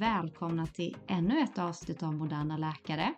Välkomna 0.00 0.66
till 0.66 0.96
ännu 1.06 1.40
ett 1.40 1.58
avsnitt 1.58 2.02
av 2.02 2.14
Moderna 2.14 2.56
Läkare. 2.56 3.14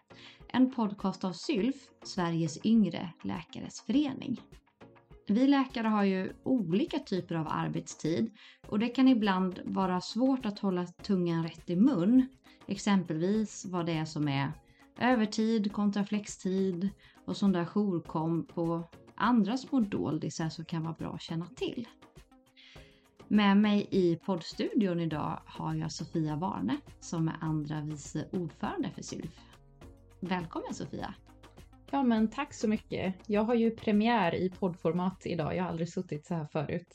En 0.48 0.70
podcast 0.70 1.24
av 1.24 1.32
SYLF, 1.32 1.76
Sveriges 2.02 2.66
yngre 2.66 3.12
läkares 3.22 3.80
förening. 3.80 4.40
Vi 5.28 5.46
läkare 5.46 5.88
har 5.88 6.04
ju 6.04 6.32
olika 6.42 6.98
typer 6.98 7.34
av 7.34 7.46
arbetstid 7.50 8.30
och 8.68 8.78
det 8.78 8.88
kan 8.88 9.08
ibland 9.08 9.60
vara 9.64 10.00
svårt 10.00 10.46
att 10.46 10.58
hålla 10.58 10.86
tungan 10.86 11.42
rätt 11.42 11.70
i 11.70 11.76
mun. 11.76 12.26
Exempelvis 12.66 13.66
vad 13.66 13.86
det 13.86 13.92
är 13.92 14.04
som 14.04 14.28
är 14.28 14.52
övertid 14.98 15.72
kontra 15.72 16.04
flextid 16.04 16.88
och 17.24 17.36
sån 17.36 17.52
där 17.52 17.64
jourkom 17.64 18.46
på 18.46 18.88
andra 19.14 19.56
små 19.56 19.80
doldisar 19.80 20.48
som 20.48 20.64
kan 20.64 20.82
vara 20.82 20.94
bra 20.98 21.14
att 21.14 21.22
känna 21.22 21.46
till. 21.46 21.86
Med 23.32 23.56
mig 23.56 23.88
i 23.90 24.16
poddstudion 24.16 25.00
idag 25.00 25.40
har 25.46 25.74
jag 25.74 25.92
Sofia 25.92 26.36
Warne 26.36 26.76
som 27.00 27.28
är 27.28 27.36
andra 27.40 27.80
vice 27.80 28.28
ordförande 28.32 28.90
för 28.94 29.02
SYLF. 29.02 29.40
Välkommen 30.20 30.74
Sofia! 30.74 31.14
Ja 31.90 32.02
men 32.02 32.28
tack 32.28 32.54
så 32.54 32.68
mycket. 32.68 33.14
Jag 33.26 33.42
har 33.44 33.54
ju 33.54 33.70
premiär 33.70 34.34
i 34.34 34.50
poddformat 34.50 35.26
idag. 35.26 35.56
Jag 35.56 35.62
har 35.62 35.70
aldrig 35.70 35.88
suttit 35.88 36.26
så 36.26 36.34
här 36.34 36.46
förut. 36.46 36.94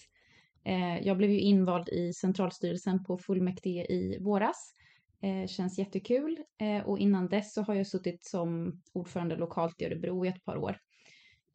Eh, 0.64 1.08
jag 1.08 1.18
blev 1.18 1.30
ju 1.30 1.40
invald 1.40 1.90
i 1.90 2.14
centralstyrelsen 2.14 3.04
på 3.04 3.18
fullmäktige 3.18 3.86
i 3.92 4.18
våras. 4.22 4.74
Eh, 5.22 5.48
känns 5.48 5.80
jättekul. 5.80 6.38
Eh, 6.58 6.88
och 6.88 7.00
innan 7.00 7.28
dess 7.28 7.54
så 7.54 7.62
har 7.62 7.74
jag 7.74 7.88
suttit 7.88 8.26
som 8.26 8.82
ordförande 8.94 9.36
lokalt 9.36 9.82
i 9.82 9.86
Örebro 9.86 10.26
i 10.26 10.28
ett 10.28 10.46
par 10.46 10.58
år. 10.58 10.78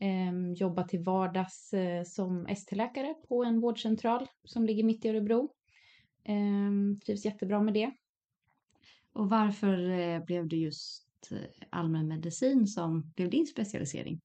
Eh, 0.03 0.53
jobbar 0.57 0.85
till 0.85 1.01
vardags 1.01 1.73
eh, 1.73 2.05
som 2.05 2.47
ST-läkare 2.47 3.15
på 3.29 3.45
en 3.45 3.61
vårdcentral 3.61 4.27
som 4.45 4.67
ligger 4.67 4.85
mitt 4.85 5.05
i 5.05 5.09
Örebro. 5.09 5.55
Eh, 6.25 6.99
trivs 7.07 7.25
jättebra 7.25 7.63
med 7.63 7.75
det. 7.75 7.93
Och 9.13 9.31
varför 9.31 9.91
eh, 9.91 10.25
blev 10.25 10.49
det 10.49 10.57
just 10.57 11.33
eh, 11.33 11.39
allmänmedicin 11.71 12.67
som 12.67 13.13
blev 13.17 13.31
din 13.31 13.47
specialisering? 13.47 14.21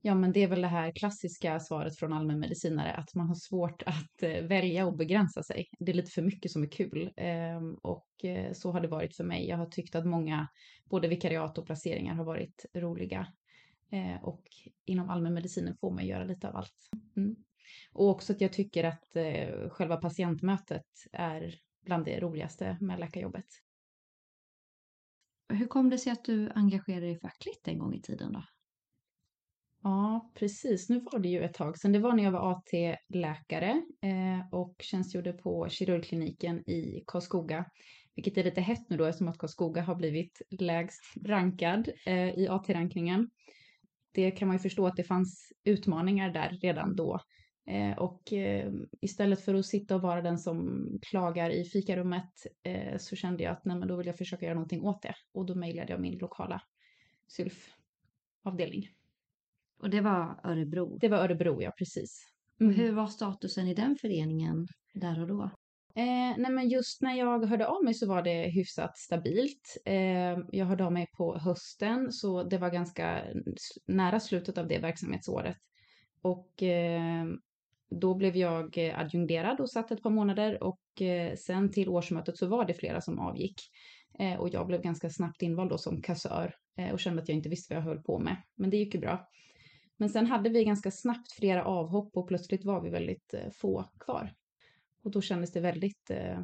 Ja, 0.00 0.14
men 0.14 0.32
det 0.32 0.42
är 0.42 0.48
väl 0.48 0.60
det 0.60 0.68
här 0.68 0.92
klassiska 0.92 1.60
svaret 1.60 1.96
från 1.96 2.12
allmänmedicinare, 2.12 2.92
att 2.92 3.14
man 3.14 3.26
har 3.26 3.34
svårt 3.34 3.82
att 3.86 4.22
eh, 4.22 4.44
välja 4.44 4.86
och 4.86 4.96
begränsa 4.96 5.42
sig. 5.42 5.68
Det 5.78 5.92
är 5.92 5.96
lite 5.96 6.10
för 6.10 6.22
mycket 6.22 6.50
som 6.50 6.62
är 6.62 6.68
kul. 6.68 7.12
Ehm, 7.16 7.74
och 7.74 8.24
eh, 8.24 8.52
så 8.52 8.72
har 8.72 8.80
det 8.80 8.88
varit 8.88 9.16
för 9.16 9.24
mig. 9.24 9.48
Jag 9.48 9.56
har 9.56 9.66
tyckt 9.66 9.94
att 9.94 10.06
många, 10.06 10.48
både 10.84 11.08
vikariat 11.08 11.58
och 11.58 11.66
placeringar 11.66 12.14
har 12.14 12.24
varit 12.24 12.66
roliga. 12.74 13.26
Eh, 13.90 14.24
och 14.24 14.42
inom 14.84 15.10
allmänmedicinen 15.10 15.76
får 15.76 15.90
man 15.90 16.06
göra 16.06 16.24
lite 16.24 16.48
av 16.48 16.56
allt. 16.56 16.90
Mm. 17.16 17.36
Och 17.92 18.08
också 18.08 18.32
att 18.32 18.40
jag 18.40 18.52
tycker 18.52 18.84
att 18.84 19.16
eh, 19.16 19.70
själva 19.70 19.96
patientmötet 19.96 20.86
är 21.12 21.54
bland 21.84 22.04
det 22.04 22.20
roligaste 22.20 22.78
med 22.80 23.00
läkarjobbet. 23.00 23.46
Hur 25.48 25.66
kom 25.66 25.90
det 25.90 25.98
sig 25.98 26.12
att 26.12 26.24
du 26.24 26.50
engagerade 26.50 27.06
dig 27.06 27.20
fackligt 27.20 27.68
en 27.68 27.78
gång 27.78 27.94
i 27.94 28.02
tiden 28.02 28.32
då? 28.32 28.44
Ja, 29.82 30.30
precis. 30.34 30.88
Nu 30.88 31.00
var 31.00 31.18
det 31.18 31.28
ju 31.28 31.42
ett 31.42 31.54
tag 31.54 31.78
sedan. 31.78 31.92
Det 31.92 31.98
var 31.98 32.12
när 32.12 32.24
jag 32.24 32.30
var 32.30 32.52
AT-läkare 32.52 33.82
eh, 34.02 34.54
och 34.54 34.74
tjänstgjorde 34.78 35.32
på 35.32 35.68
kirurgkliniken 35.68 36.70
i 36.70 37.04
Karlskoga. 37.06 37.64
Vilket 38.14 38.38
är 38.38 38.44
lite 38.44 38.60
hett 38.60 38.90
nu 38.90 38.96
då 38.96 39.04
eftersom 39.04 39.28
att 39.28 39.38
Karlskoga 39.38 39.82
har 39.82 39.94
blivit 39.94 40.42
lägst 40.50 41.02
rankad 41.24 41.88
eh, 42.06 42.38
i 42.38 42.48
AT-rankningen 42.48 43.30
det 44.16 44.30
kan 44.30 44.48
man 44.48 44.56
ju 44.56 44.60
förstå 44.60 44.86
att 44.86 44.96
det 44.96 45.04
fanns 45.04 45.52
utmaningar 45.64 46.30
där 46.30 46.58
redan 46.62 46.96
då. 46.96 47.20
Eh, 47.66 47.98
och 47.98 48.32
eh, 48.32 48.72
istället 49.00 49.44
för 49.44 49.54
att 49.54 49.66
sitta 49.66 49.94
och 49.94 50.02
vara 50.02 50.22
den 50.22 50.38
som 50.38 50.88
klagar 51.02 51.50
i 51.50 51.64
fikarummet 51.64 52.30
eh, 52.62 52.98
så 52.98 53.16
kände 53.16 53.42
jag 53.42 53.52
att 53.52 53.64
nej, 53.64 53.76
men 53.76 53.88
då 53.88 53.96
vill 53.96 54.06
jag 54.06 54.18
försöka 54.18 54.44
göra 54.44 54.54
någonting 54.54 54.82
åt 54.82 55.02
det. 55.02 55.14
Och 55.32 55.46
då 55.46 55.54
mejlade 55.54 55.92
jag 55.92 56.00
min 56.00 56.18
lokala 56.18 56.62
sylfavdelning. 57.28 58.88
Och 59.78 59.90
det 59.90 60.00
var 60.00 60.40
Örebro? 60.44 60.98
Det 60.98 61.08
var 61.08 61.18
Örebro, 61.18 61.62
ja 61.62 61.70
precis. 61.78 62.32
Mm. 62.60 62.74
Hur 62.74 62.92
var 62.92 63.06
statusen 63.06 63.68
i 63.68 63.74
den 63.74 63.96
föreningen 64.00 64.66
där 64.94 65.20
och 65.20 65.26
då? 65.28 65.50
Eh, 65.96 66.34
nej 66.38 66.50
men 66.50 66.68
just 66.68 67.02
när 67.02 67.14
jag 67.14 67.46
hörde 67.46 67.66
av 67.66 67.84
mig 67.84 67.94
så 67.94 68.08
var 68.08 68.22
det 68.22 68.48
hyfsat 68.48 68.98
stabilt. 68.98 69.76
Eh, 69.84 70.38
jag 70.52 70.66
hörde 70.66 70.84
av 70.84 70.92
mig 70.92 71.06
på 71.16 71.38
hösten 71.38 72.12
så 72.12 72.42
det 72.42 72.58
var 72.58 72.70
ganska 72.70 73.22
nära 73.86 74.20
slutet 74.20 74.58
av 74.58 74.68
det 74.68 74.78
verksamhetsåret. 74.78 75.56
Och 76.22 76.62
eh, 76.62 77.24
då 77.90 78.14
blev 78.14 78.36
jag 78.36 78.78
adjungerad 78.94 79.60
och 79.60 79.70
satt 79.70 79.90
ett 79.90 80.02
par 80.02 80.10
månader 80.10 80.62
och 80.62 81.02
eh, 81.02 81.34
sen 81.36 81.72
till 81.72 81.88
årsmötet 81.88 82.36
så 82.36 82.46
var 82.46 82.64
det 82.64 82.74
flera 82.74 83.00
som 83.00 83.18
avgick. 83.18 83.60
Eh, 84.18 84.34
och 84.34 84.48
jag 84.48 84.66
blev 84.66 84.82
ganska 84.82 85.10
snabbt 85.10 85.42
invald 85.42 85.70
då 85.70 85.78
som 85.78 86.02
kassör 86.02 86.54
eh, 86.78 86.92
och 86.92 87.00
kände 87.00 87.22
att 87.22 87.28
jag 87.28 87.36
inte 87.36 87.48
visste 87.48 87.74
vad 87.74 87.82
jag 87.82 87.88
höll 87.88 88.02
på 88.02 88.18
med. 88.18 88.36
Men 88.54 88.70
det 88.70 88.76
gick 88.76 88.94
ju 88.94 89.00
bra. 89.00 89.28
Men 89.96 90.08
sen 90.08 90.26
hade 90.26 90.50
vi 90.50 90.64
ganska 90.64 90.90
snabbt 90.90 91.32
flera 91.32 91.64
avhopp 91.64 92.16
och 92.16 92.28
plötsligt 92.28 92.64
var 92.64 92.80
vi 92.80 92.90
väldigt 92.90 93.34
eh, 93.34 93.50
få 93.50 93.84
kvar. 94.00 94.32
Och 95.06 95.12
då 95.12 95.20
kändes 95.20 95.52
det 95.52 95.60
väldigt 95.60 96.10
eh, 96.10 96.40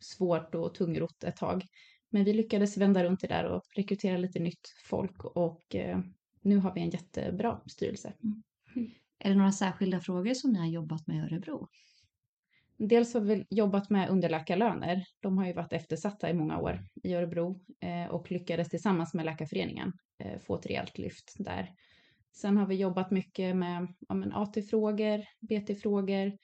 svårt 0.00 0.54
och 0.54 0.74
tungrott 0.74 1.24
ett 1.24 1.36
tag. 1.36 1.64
Men 2.10 2.24
vi 2.24 2.32
lyckades 2.32 2.76
vända 2.76 3.04
runt 3.04 3.20
det 3.20 3.26
där 3.26 3.44
och 3.44 3.62
rekrytera 3.76 4.16
lite 4.16 4.38
nytt 4.38 4.74
folk 4.84 5.24
och 5.24 5.74
eh, 5.74 5.98
nu 6.42 6.56
har 6.56 6.74
vi 6.74 6.80
en 6.80 6.90
jättebra 6.90 7.60
styrelse. 7.66 8.12
Mm. 8.24 8.90
Är 9.18 9.30
det 9.30 9.36
några 9.36 9.52
särskilda 9.52 10.00
frågor 10.00 10.34
som 10.34 10.52
ni 10.52 10.58
har 10.58 10.66
jobbat 10.66 11.06
med 11.06 11.16
i 11.16 11.20
Örebro? 11.20 11.68
Dels 12.76 13.14
har 13.14 13.20
vi 13.20 13.46
jobbat 13.50 13.90
med 13.90 14.08
underläkarlöner. 14.08 15.04
De 15.20 15.38
har 15.38 15.46
ju 15.46 15.52
varit 15.52 15.72
eftersatta 15.72 16.30
i 16.30 16.34
många 16.34 16.58
år 16.58 16.80
i 17.02 17.14
Örebro 17.14 17.60
eh, 17.80 18.06
och 18.06 18.30
lyckades 18.30 18.68
tillsammans 18.68 19.14
med 19.14 19.24
Läkarföreningen 19.24 19.92
eh, 20.18 20.38
få 20.40 20.54
ett 20.54 20.66
rejält 20.66 20.98
lyft 20.98 21.34
där. 21.38 21.70
Sen 22.32 22.56
har 22.56 22.66
vi 22.66 22.74
jobbat 22.74 23.10
mycket 23.10 23.56
med 23.56 23.94
ja, 24.08 24.24
AT-frågor, 24.32 25.24
BT-frågor, 25.40 26.38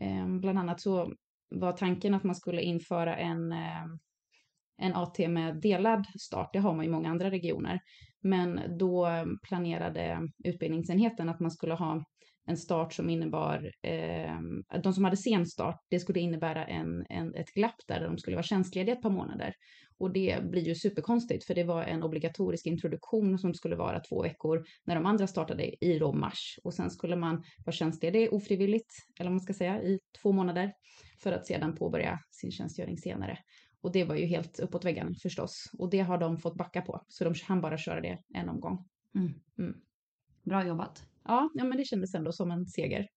Ehm, 0.00 0.40
bland 0.40 0.58
annat 0.58 0.80
så 0.80 1.12
var 1.50 1.72
tanken 1.72 2.14
att 2.14 2.24
man 2.24 2.34
skulle 2.34 2.62
införa 2.62 3.16
en, 3.16 3.52
ehm, 3.52 3.98
en 4.78 4.94
AT 4.94 5.28
med 5.28 5.60
delad 5.60 6.06
start. 6.20 6.50
Det 6.52 6.58
har 6.58 6.74
man 6.74 6.84
i 6.84 6.88
många 6.88 7.10
andra 7.10 7.30
regioner. 7.30 7.80
Men 8.20 8.78
då 8.78 9.08
planerade 9.48 10.28
utbildningsenheten 10.44 11.28
att 11.28 11.40
man 11.40 11.50
skulle 11.50 11.74
ha 11.74 12.04
en 12.46 12.56
start 12.56 12.92
som 12.92 13.10
innebar, 13.10 13.72
eh, 13.82 14.40
de 14.82 14.92
som 14.92 15.04
hade 15.04 15.16
sen 15.16 15.46
start, 15.46 15.80
det 15.90 16.00
skulle 16.00 16.20
innebära 16.20 16.66
en, 16.66 17.06
en, 17.08 17.34
ett 17.34 17.54
glapp 17.54 17.76
där 17.88 18.00
de 18.00 18.18
skulle 18.18 18.36
vara 18.36 18.46
tjänstlediga 18.46 18.94
ett 18.94 19.02
par 19.02 19.10
månader. 19.10 19.54
Och 19.98 20.12
det 20.12 20.44
blir 20.50 20.62
ju 20.62 20.74
superkonstigt 20.74 21.44
för 21.44 21.54
det 21.54 21.64
var 21.64 21.82
en 21.82 22.02
obligatorisk 22.02 22.66
introduktion 22.66 23.38
som 23.38 23.54
skulle 23.54 23.76
vara 23.76 24.00
två 24.00 24.22
veckor 24.22 24.64
när 24.84 24.94
de 24.94 25.06
andra 25.06 25.26
startade 25.26 25.84
i 25.84 25.98
då 25.98 26.12
mars. 26.12 26.58
Och 26.64 26.74
sen 26.74 26.90
skulle 26.90 27.16
man 27.16 27.42
vara 27.64 27.72
tjänstledig 27.72 28.32
ofrivilligt, 28.32 28.90
eller 29.18 29.30
vad 29.30 29.34
man 29.34 29.40
ska 29.40 29.54
säga, 29.54 29.82
i 29.82 29.98
två 30.22 30.32
månader 30.32 30.72
för 31.22 31.32
att 31.32 31.46
sedan 31.46 31.76
påbörja 31.76 32.18
sin 32.30 32.50
tjänstgöring 32.50 32.98
senare. 32.98 33.38
Och 33.80 33.92
det 33.92 34.04
var 34.04 34.14
ju 34.14 34.26
helt 34.26 34.58
uppåt 34.58 34.84
väggen 34.84 35.14
förstås. 35.14 35.70
Och 35.78 35.90
det 35.90 36.00
har 36.00 36.18
de 36.18 36.38
fått 36.38 36.56
backa 36.56 36.82
på, 36.82 37.04
så 37.08 37.24
de 37.24 37.34
hann 37.44 37.60
bara 37.60 37.78
köra 37.78 38.00
det 38.00 38.18
en 38.34 38.48
omgång. 38.48 38.88
Mm. 39.14 39.32
Mm. 39.58 39.74
Bra 40.42 40.66
jobbat. 40.66 41.06
Ja, 41.28 41.50
ja, 41.54 41.64
men 41.64 41.78
det 41.78 41.84
kändes 41.84 42.14
ändå 42.14 42.32
som 42.32 42.50
en 42.50 42.66
seger. 42.66 43.08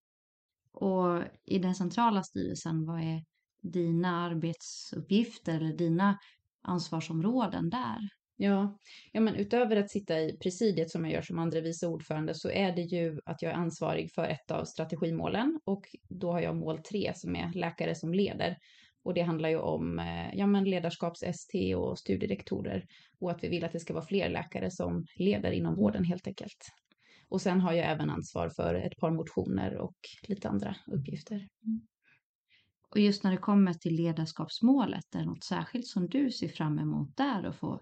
Och 0.72 1.24
i 1.46 1.59
den 1.59 1.75
centrala 1.75 2.24
styrelsen, 2.24 2.86
vad 2.86 3.02
är 3.02 3.24
dina 3.62 4.25
arbetsuppgifter 4.25 5.56
eller 5.56 5.74
dina 5.74 6.20
ansvarsområden 6.62 7.70
där? 7.70 8.09
Ja, 8.42 8.78
ja, 9.12 9.22
men 9.22 9.36
utöver 9.36 9.75
att 9.75 9.90
sitta 9.90 10.20
i 10.20 10.38
presidiet 10.38 10.92
som 10.92 11.06
jag 11.06 11.14
gör 11.14 11.22
som 11.22 11.40
andre 11.40 11.62
vice 11.62 11.88
ordförande 11.88 12.34
så 12.34 12.50
är 12.50 12.76
det 12.76 12.82
ju 12.82 13.20
att 13.26 13.41
jag 13.41 13.52
är 13.52 13.56
ansvarig 13.56 14.12
för 14.12 14.23
ett 14.23 14.52
av 14.52 14.66
strategimålen 14.66 15.59
och 15.66 15.85
då 16.09 16.32
har 16.32 16.40
jag 16.40 16.55
mål 16.55 16.78
tre 16.78 17.14
som 17.16 17.35
är 17.35 17.53
läkare 17.53 17.96
som 17.96 18.14
leder. 18.14 18.58
Och 19.03 19.14
det 19.14 19.22
handlar 19.22 19.50
ju 19.50 19.58
om 19.58 20.00
eh, 20.00 20.35
ja, 20.35 20.47
men 20.47 20.64
ledarskaps-ST 20.66 21.76
och 21.76 22.00
studierektorer 22.00 22.85
och 23.20 23.32
att 23.32 23.44
vi 23.44 23.47
vill 23.47 23.64
att 23.66 23.72
det 23.72 23.79
ska 23.79 23.94
vara 23.94 24.05
fler 24.05 24.29
läkare 24.29 24.72
som 24.72 25.05
leder 25.16 25.52
inom 25.52 25.76
vården 25.76 26.03
helt 26.03 26.28
enkelt. 26.28 26.72
Och 27.29 27.41
sen 27.41 27.61
har 27.61 27.73
jag 27.73 27.91
även 27.91 28.09
ansvar 28.09 28.49
för 28.49 28.76
ett 28.76 28.97
par 28.97 29.11
motioner 29.11 29.78
och 29.78 29.96
lite 30.28 30.49
andra 30.49 30.76
uppgifter. 30.87 31.35
Mm. 31.35 31.81
Och 32.90 32.99
just 32.99 33.23
när 33.23 33.31
det 33.31 33.37
kommer 33.37 33.73
till 33.73 33.96
ledarskapsmålet, 33.96 35.16
är 35.16 35.20
det 35.20 35.26
något 35.26 35.43
särskilt 35.43 35.87
som 35.87 36.09
du 36.09 36.31
ser 36.31 36.47
fram 36.47 36.79
emot 36.79 37.17
där 37.17 37.46
och 37.46 37.55
få, 37.55 37.81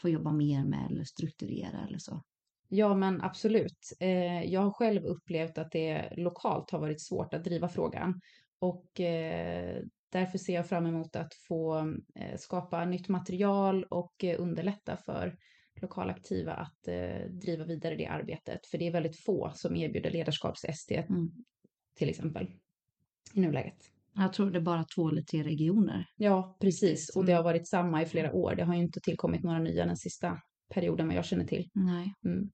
få 0.00 0.08
jobba 0.08 0.32
mer 0.32 0.64
med 0.64 0.90
eller 0.90 1.04
strukturera 1.04 1.86
eller 1.88 1.98
så? 1.98 2.22
Ja, 2.68 2.94
men 2.94 3.20
absolut. 3.20 3.92
Eh, 4.00 4.42
jag 4.44 4.60
har 4.60 4.70
själv 4.70 5.04
upplevt 5.04 5.58
att 5.58 5.70
det 5.70 6.12
lokalt 6.16 6.70
har 6.70 6.78
varit 6.78 7.00
svårt 7.00 7.34
att 7.34 7.44
driva 7.44 7.68
frågan 7.68 8.20
och 8.58 9.00
eh, 9.00 9.82
därför 10.12 10.38
ser 10.38 10.54
jag 10.54 10.68
fram 10.68 10.86
emot 10.86 11.16
att 11.16 11.34
få 11.34 11.78
eh, 12.14 12.36
skapa 12.38 12.84
nytt 12.84 13.08
material 13.08 13.84
och 13.84 14.24
underlätta 14.38 14.96
för 14.96 15.36
lokalaktiva 15.82 16.52
att 16.52 16.88
eh, 16.88 17.30
driva 17.30 17.64
vidare 17.64 17.96
det 17.96 18.06
arbetet. 18.06 18.66
För 18.66 18.78
det 18.78 18.86
är 18.86 18.92
väldigt 18.92 19.24
få 19.24 19.52
som 19.54 19.76
erbjuder 19.76 20.10
ledarskaps-ST 20.10 20.96
mm. 20.96 21.30
till 21.94 22.08
exempel 22.08 22.50
i 23.34 23.40
nuläget. 23.40 23.90
Jag 24.16 24.32
tror 24.32 24.50
det 24.50 24.58
är 24.58 24.62
bara 24.62 24.84
två 24.94 25.08
eller 25.08 25.22
tre 25.22 25.42
regioner. 25.42 26.06
Ja, 26.16 26.56
precis. 26.60 27.16
Och 27.16 27.24
det 27.24 27.32
Mm. 27.32 27.44
har 27.44 27.52
varit 27.52 27.68
samma 27.68 28.02
i 28.02 28.06
flera 28.06 28.32
år. 28.32 28.54
Det 28.54 28.64
har 28.64 28.74
ju 28.74 28.80
inte 28.82 29.00
tillkommit 29.00 29.42
några 29.42 29.58
nya 29.58 29.86
den 29.86 29.96
sista 29.96 30.38
perioden 30.74 31.06
vad 31.06 31.16
jag 31.16 31.24
känner 31.24 31.44
till. 31.44 31.70
Nej. 31.72 32.14
Mm. 32.24 32.50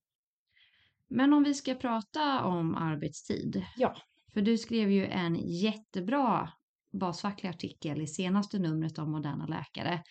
Men 1.08 1.32
om 1.32 1.42
vi 1.42 1.54
ska 1.54 1.74
prata 1.74 2.44
om 2.44 2.74
arbetstid. 2.74 3.64
Ja. 3.76 3.96
För 4.32 4.40
du 4.40 4.58
skrev 4.58 4.90
ju 4.90 5.06
en 5.06 5.34
jättebra 5.36 6.52
basfacklig 6.92 7.50
artikel 7.50 8.00
i 8.00 8.06
senaste 8.06 8.58
numret 8.58 8.98
av 8.98 9.08
Moderna 9.08 9.46
Läkare. 9.46 10.02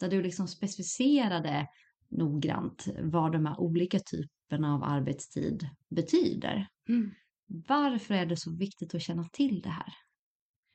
Där 0.00 0.08
du 0.08 0.22
liksom 0.22 0.48
specificerade 0.48 1.66
noggrant 2.10 2.86
vad 3.02 3.32
de 3.32 3.46
här 3.46 3.60
olika 3.60 3.98
typerna 3.98 4.74
av 4.74 4.84
arbetstid 4.84 5.68
betyder. 5.90 6.66
Mm. 6.88 7.10
Varför 7.68 8.14
är 8.14 8.26
det 8.26 8.36
så 8.36 8.56
viktigt 8.56 8.94
att 8.94 9.02
känna 9.02 9.24
till 9.32 9.60
det 9.60 9.68
här? 9.68 9.92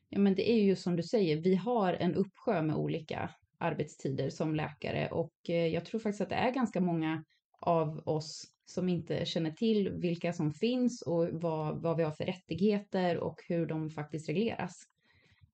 Ja, 0.09 0.19
men 0.19 0.35
det 0.35 0.51
är 0.51 0.63
ju 0.63 0.75
som 0.75 0.95
du 0.95 1.03
säger, 1.03 1.41
vi 1.41 1.56
har 1.56 1.94
en 1.94 2.15
uppsjö 2.15 2.62
med 2.62 2.75
olika 2.75 3.30
arbetstider 3.57 4.30
som 4.30 4.56
läkare 4.56 5.07
och 5.07 5.33
eh, 5.50 5.68
jag 5.68 5.85
tror 5.85 6.00
faktiskt 6.00 6.21
att 6.21 6.30
det 6.30 6.35
är 6.35 6.51
ganska 6.51 6.81
många 6.81 7.24
av 7.59 8.03
oss 8.06 8.44
som 8.65 8.89
inte 8.89 9.25
känner 9.25 9.51
till 9.51 9.89
vilka 9.89 10.33
som 10.33 10.53
finns 10.53 11.01
och 11.01 11.29
vad, 11.31 11.81
vad 11.81 11.97
vi 11.97 12.03
har 12.03 12.12
för 12.12 12.25
rättigheter 12.25 13.18
och 13.18 13.36
hur 13.47 13.65
de 13.65 13.89
faktiskt 13.89 14.29
regleras. 14.29 14.74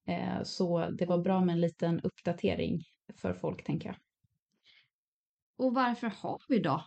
Eh, 0.07 0.43
Så 0.43 0.89
det 0.89 1.05
var 1.05 1.17
bra 1.17 1.45
med 1.45 1.53
en 1.53 1.61
liten 1.61 1.99
uppdatering 1.99 2.79
för 3.21 3.33
folk, 3.33 3.63
tänker 3.63 3.89
jag. 3.89 3.95
Och 5.59 5.73
varför 5.73 6.07
har 6.07 6.41
vi 6.47 6.59
då 6.59 6.83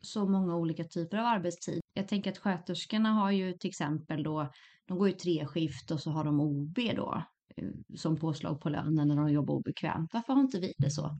så 0.00 0.28
många 0.28 0.56
olika 0.56 0.84
typer 0.84 1.18
av 1.18 1.26
arbetstid? 1.26 1.80
Jag 1.94 2.08
tänker 2.08 2.30
att 2.30 2.38
sköterskorna 2.38 3.08
har 3.12 3.30
ju 3.30 3.52
till 3.52 3.68
exempel 3.68 4.22
då, 4.22 4.52
de 4.86 4.98
går 4.98 5.08
ju 5.08 5.14
tre 5.14 5.46
skift 5.46 5.90
och 5.90 6.00
så 6.00 6.10
har 6.10 6.24
de 6.24 6.40
OB 6.40 6.76
då 6.96 7.24
eh, 7.56 7.68
som 7.96 8.16
påslag 8.16 8.60
på 8.60 8.68
lönen 8.68 9.08
när 9.08 9.16
de 9.16 9.32
jobbar 9.32 9.54
obekvämt. 9.54 10.10
Varför 10.12 10.32
har 10.32 10.40
inte 10.40 10.60
vi 10.60 10.74
det 10.78 10.90
så? 10.90 11.18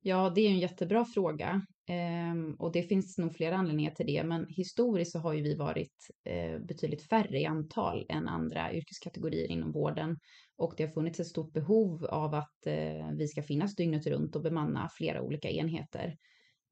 Ja, 0.00 0.32
det 0.34 0.40
är 0.40 0.50
en 0.50 0.58
jättebra 0.58 1.04
fråga 1.04 1.62
ehm, 1.86 2.54
och 2.54 2.72
det 2.72 2.82
finns 2.82 3.18
nog 3.18 3.34
flera 3.34 3.56
anledningar 3.56 3.90
till 3.90 4.06
det. 4.06 4.24
Men 4.24 4.46
historiskt 4.48 5.12
så 5.12 5.18
har 5.18 5.32
ju 5.32 5.42
vi 5.42 5.54
varit 5.54 6.10
eh, 6.24 6.58
betydligt 6.58 7.08
färre 7.08 7.40
i 7.40 7.46
antal 7.46 8.06
än 8.08 8.28
andra 8.28 8.72
yrkeskategorier 8.74 9.50
inom 9.50 9.72
vården 9.72 10.18
och 10.56 10.74
det 10.76 10.84
har 10.84 10.90
funnits 10.90 11.20
ett 11.20 11.26
stort 11.26 11.52
behov 11.52 12.04
av 12.04 12.34
att 12.34 12.66
eh, 12.66 13.10
vi 13.12 13.28
ska 13.28 13.42
finnas 13.42 13.76
dygnet 13.76 14.06
runt 14.06 14.36
och 14.36 14.42
bemanna 14.42 14.88
flera 14.92 15.22
olika 15.22 15.50
enheter. 15.50 16.16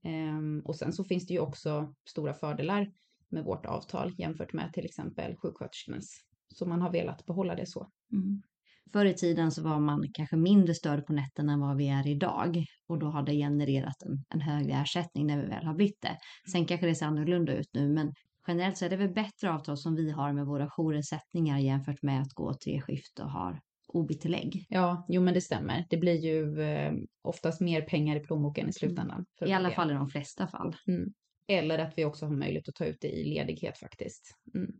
Ehm, 0.04 0.60
och 0.64 0.76
sen 0.76 0.92
så 0.92 1.04
finns 1.04 1.26
det 1.26 1.34
ju 1.34 1.40
också 1.40 1.94
stora 2.08 2.34
fördelar 2.34 2.92
med 3.28 3.44
vårt 3.44 3.66
avtal 3.66 4.14
jämfört 4.18 4.52
med 4.52 4.72
till 4.72 4.84
exempel 4.84 5.36
sjuksköterskornas. 5.36 6.20
Så 6.54 6.66
man 6.66 6.82
har 6.82 6.92
velat 6.92 7.26
behålla 7.26 7.54
det 7.54 7.66
så. 7.66 7.90
Mm. 8.12 8.42
Förr 8.92 9.04
i 9.04 9.14
tiden 9.14 9.50
så 9.50 9.62
var 9.62 9.80
man 9.80 10.06
kanske 10.14 10.36
mindre 10.36 10.74
störd 10.74 11.06
på 11.06 11.12
nätterna 11.12 11.52
än 11.52 11.60
vad 11.60 11.76
vi 11.76 11.88
är 11.88 12.06
idag 12.06 12.64
och 12.88 12.98
då 12.98 13.06
har 13.06 13.22
det 13.22 13.32
genererat 13.32 14.02
en, 14.02 14.24
en 14.28 14.40
högre 14.40 14.72
ersättning 14.72 15.26
när 15.26 15.42
vi 15.42 15.48
väl 15.48 15.66
har 15.66 15.74
blivit 15.74 16.00
det. 16.00 16.18
Sen 16.52 16.66
kanske 16.66 16.86
det 16.86 16.94
ser 16.94 17.06
annorlunda 17.06 17.52
ut 17.52 17.68
nu 17.72 17.88
men 17.88 18.12
generellt 18.48 18.76
så 18.76 18.84
är 18.84 18.90
det 18.90 18.96
väl 18.96 19.14
bättre 19.14 19.52
avtal 19.52 19.76
som 19.76 19.94
vi 19.94 20.10
har 20.10 20.32
med 20.32 20.46
våra 20.46 20.70
jourersättningar 20.70 21.58
jämfört 21.58 22.02
med 22.02 22.22
att 22.22 22.32
gå 22.32 22.54
tre 22.64 22.80
skift 22.80 23.18
och 23.18 23.30
ha 23.30 23.58
OB-tillägg. 23.88 24.66
Ja, 24.68 25.06
jo 25.08 25.22
men 25.22 25.34
det 25.34 25.40
stämmer. 25.40 25.86
Det 25.90 25.96
blir 25.96 26.24
ju 26.24 26.62
eh, 26.62 26.92
oftast 27.22 27.60
mer 27.60 27.82
pengar 27.82 28.16
i 28.16 28.20
plånboken 28.20 28.68
i 28.68 28.72
slutändan. 28.72 29.26
för 29.38 29.48
I 29.48 29.52
alla 29.52 29.70
fall 29.70 29.90
i 29.90 29.94
de 29.94 30.08
flesta 30.08 30.46
fall. 30.46 30.76
Mm. 30.86 31.12
Eller 31.48 31.78
att 31.78 31.92
vi 31.96 32.04
också 32.04 32.26
har 32.26 32.32
möjlighet 32.32 32.68
att 32.68 32.74
ta 32.74 32.84
ut 32.84 32.96
det 33.00 33.08
i 33.08 33.24
ledighet 33.24 33.78
faktiskt. 33.78 34.22
Mm. 34.54 34.70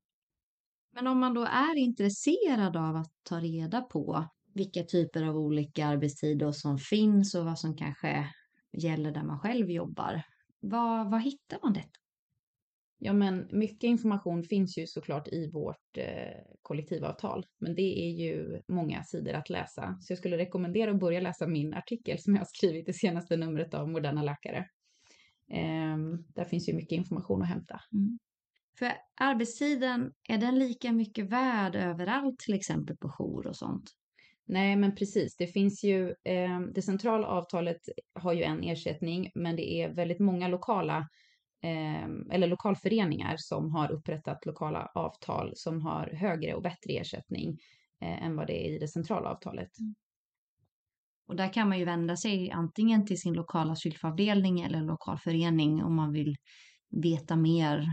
Men 0.97 1.07
om 1.07 1.21
man 1.21 1.35
då 1.35 1.43
är 1.43 1.77
intresserad 1.77 2.77
av 2.77 2.97
att 2.97 3.13
ta 3.23 3.41
reda 3.41 3.83
på 3.83 4.25
vilka 4.55 4.83
typer 4.83 5.23
av 5.23 5.37
olika 5.37 5.87
arbetstider 5.87 6.53
som 6.53 6.79
finns 6.79 7.35
och 7.35 7.45
vad 7.45 7.59
som 7.59 7.77
kanske 7.77 8.27
gäller 8.73 9.13
där 9.13 9.23
man 9.23 9.39
själv 9.39 9.71
jobbar. 9.71 10.23
Var, 10.61 11.11
var 11.11 11.19
hittar 11.19 11.59
man 11.63 11.73
detta? 11.73 11.99
Ja, 12.99 13.13
men 13.13 13.49
mycket 13.53 13.85
information 13.85 14.43
finns 14.43 14.79
ju 14.79 14.87
såklart 14.87 15.29
i 15.29 15.51
vårt 15.51 15.97
eh, 15.99 16.43
kollektivavtal, 16.63 17.47
men 17.59 17.75
det 17.75 17.99
är 17.99 18.11
ju 18.11 18.63
många 18.69 19.05
sidor 19.05 19.33
att 19.33 19.51
läsa. 19.51 19.99
Så 20.01 20.13
jag 20.13 20.19
skulle 20.19 20.39
rekommendera 20.39 20.91
att 20.91 21.01
börja 21.01 21.21
läsa 21.21 21.47
min 21.47 21.75
artikel 21.75 22.19
som 22.19 22.35
jag 22.35 22.41
har 22.41 22.47
skrivit 22.47 22.89
i 22.89 22.93
senaste 22.93 23.37
numret 23.37 23.75
av 23.75 23.89
Moderna 23.89 24.23
Läkare. 24.23 24.69
Ehm, 25.51 26.25
där 26.35 26.45
finns 26.45 26.69
ju 26.69 26.75
mycket 26.75 26.97
information 26.97 27.43
att 27.43 27.49
hämta. 27.49 27.81
För 28.79 28.93
arbetstiden, 29.21 30.13
är 30.29 30.39
den 30.39 30.59
lika 30.59 30.93
mycket 30.93 31.33
värd 31.33 31.77
överallt 31.77 32.39
till 32.39 32.55
exempel 32.55 32.97
på 32.97 33.09
jour 33.09 33.47
och 33.47 33.57
sånt? 33.57 33.91
Nej, 34.47 34.77
men 34.77 34.95
precis. 34.95 35.37
Det 35.37 35.47
finns 35.47 35.85
ju, 35.85 36.09
eh, 36.09 36.61
det 36.75 36.83
centrala 36.83 37.27
avtalet 37.27 37.81
har 38.15 38.33
ju 38.33 38.43
en 38.43 38.63
ersättning, 38.63 39.31
men 39.35 39.57
det 39.57 39.83
är 39.83 39.95
väldigt 39.95 40.21
många 40.21 40.49
lokala 40.49 40.99
eh, 41.63 42.09
eller 42.33 42.47
lokalföreningar 42.47 43.35
som 43.39 43.71
har 43.71 43.93
upprättat 43.93 44.47
lokala 44.47 44.91
avtal 44.95 45.53
som 45.55 45.81
har 45.81 46.07
högre 46.07 46.55
och 46.55 46.63
bättre 46.63 46.93
ersättning 46.93 47.59
eh, 48.03 48.23
än 48.23 48.37
vad 48.37 48.47
det 48.47 48.67
är 48.67 48.77
i 48.77 48.79
det 48.79 48.89
centrala 48.89 49.31
avtalet. 49.31 49.71
Och 51.29 51.37
där 51.37 51.53
kan 51.53 51.69
man 51.69 51.79
ju 51.79 51.85
vända 51.85 52.17
sig 52.17 52.51
antingen 52.51 53.07
till 53.07 53.21
sin 53.21 53.35
lokala 53.35 53.77
sylfavdelning 53.77 54.61
eller 54.61 54.81
lokalförening 54.81 55.85
om 55.85 55.95
man 55.95 56.13
vill 56.13 56.37
veta 56.91 57.37
mer 57.37 57.87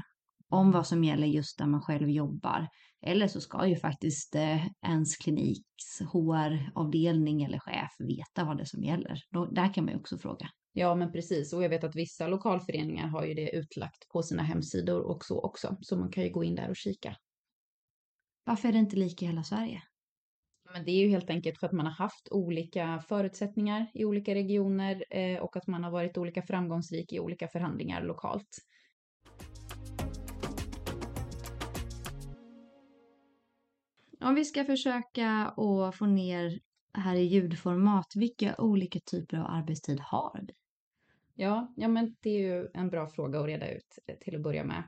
om 0.53 0.71
vad 0.71 0.87
som 0.87 1.03
gäller 1.03 1.27
just 1.27 1.57
där 1.57 1.65
man 1.65 1.81
själv 1.81 2.09
jobbar. 2.09 2.67
Eller 3.01 3.27
så 3.27 3.41
ska 3.41 3.67
ju 3.67 3.75
faktiskt 3.75 4.35
eh, 4.35 4.65
ens 4.65 5.17
kliniks 5.17 6.01
HR-avdelning 6.13 7.43
eller 7.43 7.59
chef 7.59 7.91
veta 7.99 8.43
vad 8.43 8.57
det 8.57 8.63
är 8.63 8.65
som 8.65 8.83
gäller. 8.83 9.19
Då, 9.29 9.45
där 9.45 9.73
kan 9.73 9.85
man 9.85 9.93
ju 9.93 9.99
också 9.99 10.17
fråga. 10.17 10.49
Ja, 10.73 10.95
men 10.95 11.11
precis. 11.11 11.53
Och 11.53 11.63
jag 11.63 11.69
vet 11.69 11.83
att 11.83 11.95
vissa 11.95 12.27
lokalföreningar 12.27 13.07
har 13.07 13.25
ju 13.25 13.33
det 13.33 13.55
utlagt 13.55 14.09
på 14.09 14.23
sina 14.23 14.43
hemsidor 14.43 15.01
och 15.01 15.25
så 15.25 15.41
också. 15.41 15.77
Så 15.81 15.97
man 15.97 16.11
kan 16.11 16.23
ju 16.23 16.29
gå 16.29 16.43
in 16.43 16.55
där 16.55 16.69
och 16.69 16.75
kika. 16.75 17.15
Varför 18.45 18.67
är 18.67 18.71
det 18.71 18.79
inte 18.79 18.95
lika 18.95 19.25
i 19.25 19.27
hela 19.27 19.43
Sverige? 19.43 19.83
Men 20.73 20.85
det 20.85 20.91
är 20.91 20.99
ju 20.99 21.09
helt 21.09 21.29
enkelt 21.29 21.59
för 21.59 21.67
att 21.67 21.73
man 21.73 21.85
har 21.85 21.93
haft 21.93 22.27
olika 22.31 23.03
förutsättningar 23.07 23.91
i 23.93 24.05
olika 24.05 24.35
regioner 24.35 25.03
eh, 25.09 25.39
och 25.39 25.57
att 25.57 25.67
man 25.67 25.83
har 25.83 25.91
varit 25.91 26.17
olika 26.17 26.41
framgångsrik 26.41 27.13
i 27.13 27.19
olika 27.19 27.47
förhandlingar 27.47 28.03
lokalt. 28.03 28.57
Om 34.23 34.35
vi 34.35 34.45
ska 34.45 34.65
försöka 34.65 35.27
att 35.57 35.95
få 35.95 36.05
ner 36.05 36.59
här 36.93 37.15
i 37.15 37.23
ljudformat, 37.23 38.15
vilka 38.15 38.55
olika 38.57 38.99
typer 38.99 39.37
av 39.37 39.45
arbetstid 39.49 39.99
har 39.99 40.39
vi? 40.41 40.53
Ja, 41.35 41.73
ja, 41.75 41.87
men 41.87 42.15
det 42.21 42.29
är 42.29 42.39
ju 42.39 42.67
en 42.73 42.89
bra 42.89 43.07
fråga 43.07 43.39
att 43.39 43.45
reda 43.45 43.71
ut 43.71 43.99
till 44.19 44.35
att 44.35 44.41
börja 44.41 44.63
med. 44.63 44.83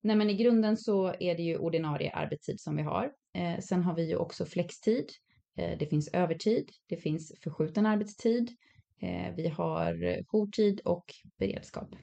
Nej, 0.00 0.16
men 0.16 0.30
i 0.30 0.34
grunden 0.34 0.76
så 0.76 1.06
är 1.20 1.36
det 1.36 1.42
ju 1.42 1.58
ordinarie 1.58 2.12
arbetstid 2.12 2.60
som 2.60 2.76
vi 2.76 2.82
har. 2.82 3.12
Eh, 3.32 3.58
sen 3.58 3.82
har 3.82 3.94
vi 3.94 4.08
ju 4.08 4.16
också 4.16 4.46
flextid. 4.46 5.06
Eh, 5.56 5.78
det 5.78 5.86
finns 5.86 6.08
övertid. 6.08 6.70
Det 6.86 6.96
finns 6.96 7.32
förskjuten 7.40 7.86
arbetstid. 7.86 8.50
Eh, 9.00 9.34
vi 9.36 9.48
har 9.48 10.22
jourtid 10.32 10.80
och 10.84 11.14
beredskap. 11.38 11.94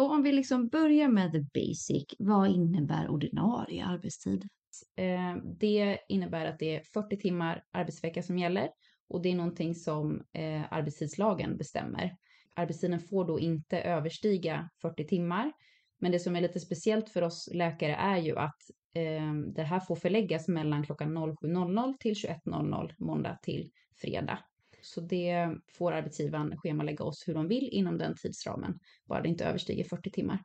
Och 0.00 0.10
om 0.10 0.22
vi 0.22 0.32
liksom 0.32 0.68
börjar 0.68 1.08
med 1.08 1.32
the 1.32 1.60
basic, 1.60 2.04
vad 2.18 2.48
innebär 2.48 3.08
ordinarie 3.08 3.84
arbetstid? 3.84 4.48
Eh, 4.96 5.36
det 5.60 5.98
innebär 6.08 6.46
att 6.46 6.58
det 6.58 6.76
är 6.76 6.82
40 6.94 7.16
timmar 7.16 7.62
arbetsvecka 7.72 8.22
som 8.22 8.38
gäller 8.38 8.70
och 9.08 9.22
det 9.22 9.28
är 9.28 9.34
någonting 9.34 9.74
som 9.74 10.22
eh, 10.32 10.72
arbetstidslagen 10.72 11.56
bestämmer. 11.56 12.16
Arbetstiden 12.54 13.00
får 13.00 13.24
då 13.24 13.40
inte 13.40 13.80
överstiga 13.80 14.70
40 14.82 15.06
timmar. 15.06 15.52
Men 15.98 16.12
det 16.12 16.18
som 16.18 16.36
är 16.36 16.40
lite 16.40 16.60
speciellt 16.60 17.08
för 17.08 17.22
oss 17.22 17.48
läkare 17.52 17.94
är 17.94 18.18
ju 18.18 18.36
att 18.36 18.60
eh, 18.94 19.34
det 19.54 19.62
här 19.62 19.80
får 19.80 19.96
förläggas 19.96 20.48
mellan 20.48 20.84
klockan 20.84 21.18
07.00 21.18 21.94
till 22.00 22.14
21.00 22.14 22.94
måndag 22.98 23.38
till 23.42 23.70
fredag. 24.00 24.38
Så 24.82 25.00
det 25.00 25.56
får 25.78 25.92
arbetsgivaren 25.92 26.56
schemalägga 26.56 27.04
oss 27.04 27.28
hur 27.28 27.34
de 27.34 27.48
vill 27.48 27.68
inom 27.72 27.98
den 27.98 28.14
tidsramen, 28.16 28.78
bara 29.04 29.22
det 29.22 29.28
inte 29.28 29.44
överstiger 29.44 29.84
40 29.84 30.10
timmar. 30.10 30.44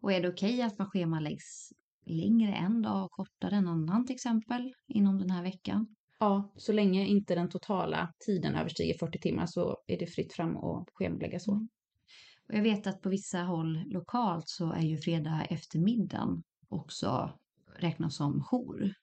Och 0.00 0.12
är 0.12 0.20
det 0.20 0.28
okej 0.28 0.62
att 0.62 0.78
man 0.78 0.90
schemaläggs 0.90 1.72
längre 2.06 2.52
en 2.54 2.82
dag 2.82 3.04
och 3.04 3.10
kortare 3.10 3.56
en 3.56 3.68
annan 3.68 4.06
till 4.06 4.14
exempel 4.14 4.74
inom 4.86 5.18
den 5.18 5.30
här 5.30 5.42
veckan? 5.42 5.96
Ja, 6.18 6.52
så 6.56 6.72
länge 6.72 7.06
inte 7.06 7.34
den 7.34 7.48
totala 7.48 8.12
tiden 8.26 8.54
överstiger 8.54 8.98
40 8.98 9.18
timmar 9.18 9.46
så 9.46 9.76
är 9.86 9.98
det 9.98 10.06
fritt 10.06 10.32
fram 10.32 10.56
att 10.56 10.88
schemalägga 10.94 11.40
så. 11.40 11.52
Mm. 11.52 11.68
Och 12.48 12.54
jag 12.54 12.62
vet 12.62 12.86
att 12.86 13.02
på 13.02 13.08
vissa 13.08 13.42
håll 13.42 13.82
lokalt 13.86 14.48
så 14.48 14.72
är 14.72 14.82
ju 14.82 14.96
fredag 14.96 15.44
eftermiddagen 15.50 16.42
också 16.68 17.38
räknas 17.78 18.16
som 18.16 18.42
jour. 18.42 18.94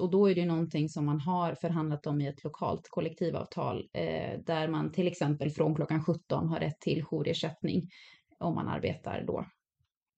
Och 0.00 0.10
då 0.10 0.30
är 0.30 0.34
det 0.34 0.46
någonting 0.46 0.88
som 0.88 1.06
man 1.06 1.20
har 1.20 1.54
förhandlat 1.54 2.06
om 2.06 2.20
i 2.20 2.26
ett 2.26 2.44
lokalt 2.44 2.88
kollektivavtal 2.90 3.88
eh, 3.92 4.40
där 4.46 4.68
man 4.68 4.92
till 4.92 5.06
exempel 5.06 5.50
från 5.50 5.74
klockan 5.74 6.04
17 6.04 6.48
har 6.48 6.60
rätt 6.60 6.80
till 6.80 7.04
jourersättning 7.04 7.82
om 8.38 8.54
man 8.54 8.68
arbetar 8.68 9.24
då. 9.26 9.46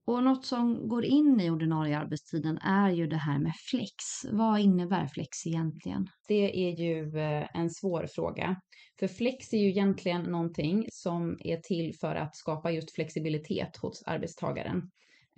Och 0.06 0.24
något 0.24 0.46
som 0.46 0.88
går 0.88 1.04
in 1.04 1.40
i 1.40 1.50
ordinarie 1.50 1.98
arbetstiden 1.98 2.58
är 2.58 2.90
ju 2.90 3.06
det 3.06 3.16
här 3.16 3.38
med 3.38 3.52
flex. 3.70 3.94
Vad 4.32 4.60
innebär 4.60 5.06
flex 5.06 5.46
egentligen? 5.46 6.08
Det 6.28 6.68
är 6.68 6.80
ju 6.80 7.18
eh, 7.18 7.46
en 7.54 7.70
svår 7.70 8.06
fråga. 8.06 8.56
För 8.98 9.08
flex 9.08 9.52
är 9.52 9.58
ju 9.58 9.68
egentligen 9.68 10.22
någonting 10.22 10.86
som 10.92 11.38
är 11.40 11.56
till 11.56 11.94
för 12.00 12.14
att 12.14 12.36
skapa 12.36 12.70
just 12.70 12.94
flexibilitet 12.94 13.76
hos 13.76 14.02
arbetstagaren. 14.06 14.90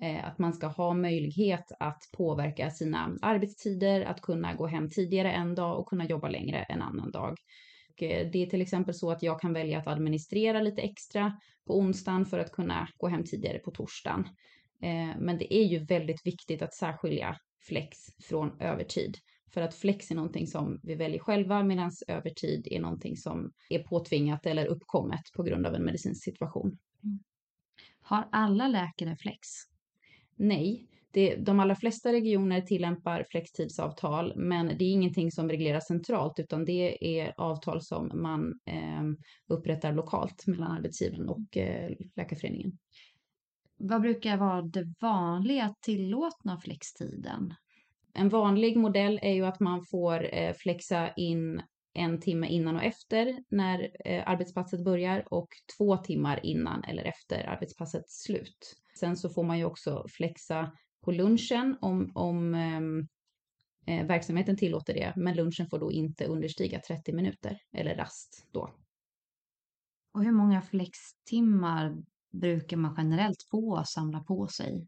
Eh, 0.02 0.24
att 0.24 0.38
man 0.38 0.52
ska 0.52 0.66
ha 0.66 0.94
möjlighet 0.94 1.72
att 1.78 2.02
påverka 2.12 2.70
sina 2.70 3.16
arbetstider, 3.22 4.00
att 4.00 4.20
kunna 4.20 4.54
gå 4.54 4.66
hem 4.66 4.90
tidigare 4.90 5.32
en 5.32 5.54
dag 5.54 5.78
och 5.80 5.86
kunna 5.86 6.06
jobba 6.06 6.28
längre 6.28 6.62
en 6.62 6.82
annan 6.82 7.10
dag. 7.10 7.38
Och 7.88 8.02
eh, 8.02 8.30
det 8.30 8.42
är 8.42 8.46
till 8.46 8.62
exempel 8.62 8.94
så 8.94 9.10
att 9.10 9.22
jag 9.22 9.40
kan 9.40 9.52
välja 9.52 9.78
att 9.78 9.86
administrera 9.86 10.60
lite 10.60 10.82
extra 10.82 11.40
på 11.66 11.78
onsdagen 11.78 12.26
för 12.26 12.38
att 12.38 12.52
kunna 12.52 12.88
gå 12.96 13.08
hem 13.08 13.24
tidigare 13.24 13.58
på 13.58 13.70
torsdagen. 13.70 14.28
Eh, 14.82 15.18
men 15.18 15.38
det 15.38 15.54
är 15.54 15.64
ju 15.64 15.84
väldigt 15.84 16.26
viktigt 16.26 16.62
att 16.62 16.74
särskilja 16.74 17.36
flex 17.62 17.98
från 18.28 18.60
övertid. 18.60 19.16
För 19.52 19.60
att 19.60 19.74
flex 19.74 20.10
är 20.10 20.14
någonting 20.14 20.46
som 20.46 20.80
vi 20.82 20.94
väljer 20.94 21.18
själva 21.18 21.62
medan 21.62 21.90
övertid 22.08 22.68
är 22.70 22.80
någonting 22.80 23.16
som 23.16 23.52
är 23.70 23.82
påtvingat 23.82 24.46
eller 24.46 24.66
uppkommet 24.66 25.22
på 25.36 25.42
grund 25.42 25.66
av 25.66 25.74
en 25.74 25.84
medicinsk 25.84 26.24
situation. 26.24 26.78
Mm. 27.04 27.18
Har 28.00 28.28
alla 28.32 28.68
läkare 28.68 29.16
flex? 29.16 29.69
Nej, 30.42 30.86
det, 31.10 31.36
de 31.36 31.60
allra 31.60 31.74
flesta 31.74 32.12
regioner 32.12 32.60
tillämpar 32.60 33.24
flextidsavtal, 33.30 34.32
men 34.36 34.66
det 34.66 34.84
är 34.84 34.92
ingenting 34.92 35.32
som 35.32 35.48
regleras 35.48 35.86
centralt, 35.86 36.38
utan 36.38 36.64
det 36.64 37.06
är 37.20 37.34
avtal 37.36 37.82
som 37.82 38.10
man 38.14 38.60
eh, 38.66 39.02
upprättar 39.48 39.92
lokalt 39.92 40.46
mellan 40.46 40.72
arbetsgivaren 40.72 41.28
och 41.28 41.56
eh, 41.56 41.90
Läkarföreningen. 42.16 42.78
Vad 43.76 44.00
brukar 44.00 44.36
vara 44.36 44.62
det 44.62 44.94
vanliga 45.00 45.74
tillåtna 45.80 46.60
flextiden? 46.60 47.54
En 48.14 48.28
vanlig 48.28 48.76
modell 48.76 49.18
är 49.22 49.32
ju 49.32 49.46
att 49.46 49.60
man 49.60 49.84
får 49.90 50.34
eh, 50.34 50.52
flexa 50.54 51.12
in 51.12 51.62
en 51.94 52.20
timme 52.20 52.48
innan 52.48 52.76
och 52.76 52.82
efter 52.82 53.44
när 53.48 53.90
eh, 54.04 54.22
arbetspasset 54.26 54.84
börjar 54.84 55.24
och 55.30 55.48
två 55.78 55.96
timmar 55.96 56.40
innan 56.42 56.84
eller 56.84 57.04
efter 57.04 57.48
arbetspassets 57.48 58.22
slut. 58.22 58.76
Sen 59.00 59.16
så 59.16 59.28
får 59.28 59.42
man 59.42 59.58
ju 59.58 59.64
också 59.64 60.06
flexa 60.08 60.72
på 61.00 61.12
lunchen 61.12 61.76
om, 61.80 62.12
om 62.14 62.54
ehm, 62.54 63.08
eh, 63.86 64.06
verksamheten 64.06 64.56
tillåter 64.56 64.94
det, 64.94 65.12
men 65.16 65.36
lunchen 65.36 65.66
får 65.66 65.78
då 65.78 65.92
inte 65.92 66.24
understiga 66.24 66.80
30 66.80 67.12
minuter 67.12 67.58
eller 67.72 67.96
rast 67.96 68.46
då. 68.50 68.70
Och 70.14 70.24
hur 70.24 70.32
många 70.32 70.62
flextimmar 70.62 71.96
brukar 72.32 72.76
man 72.76 72.94
generellt 72.98 73.42
få 73.50 73.84
samla 73.86 74.20
på 74.20 74.46
sig? 74.46 74.86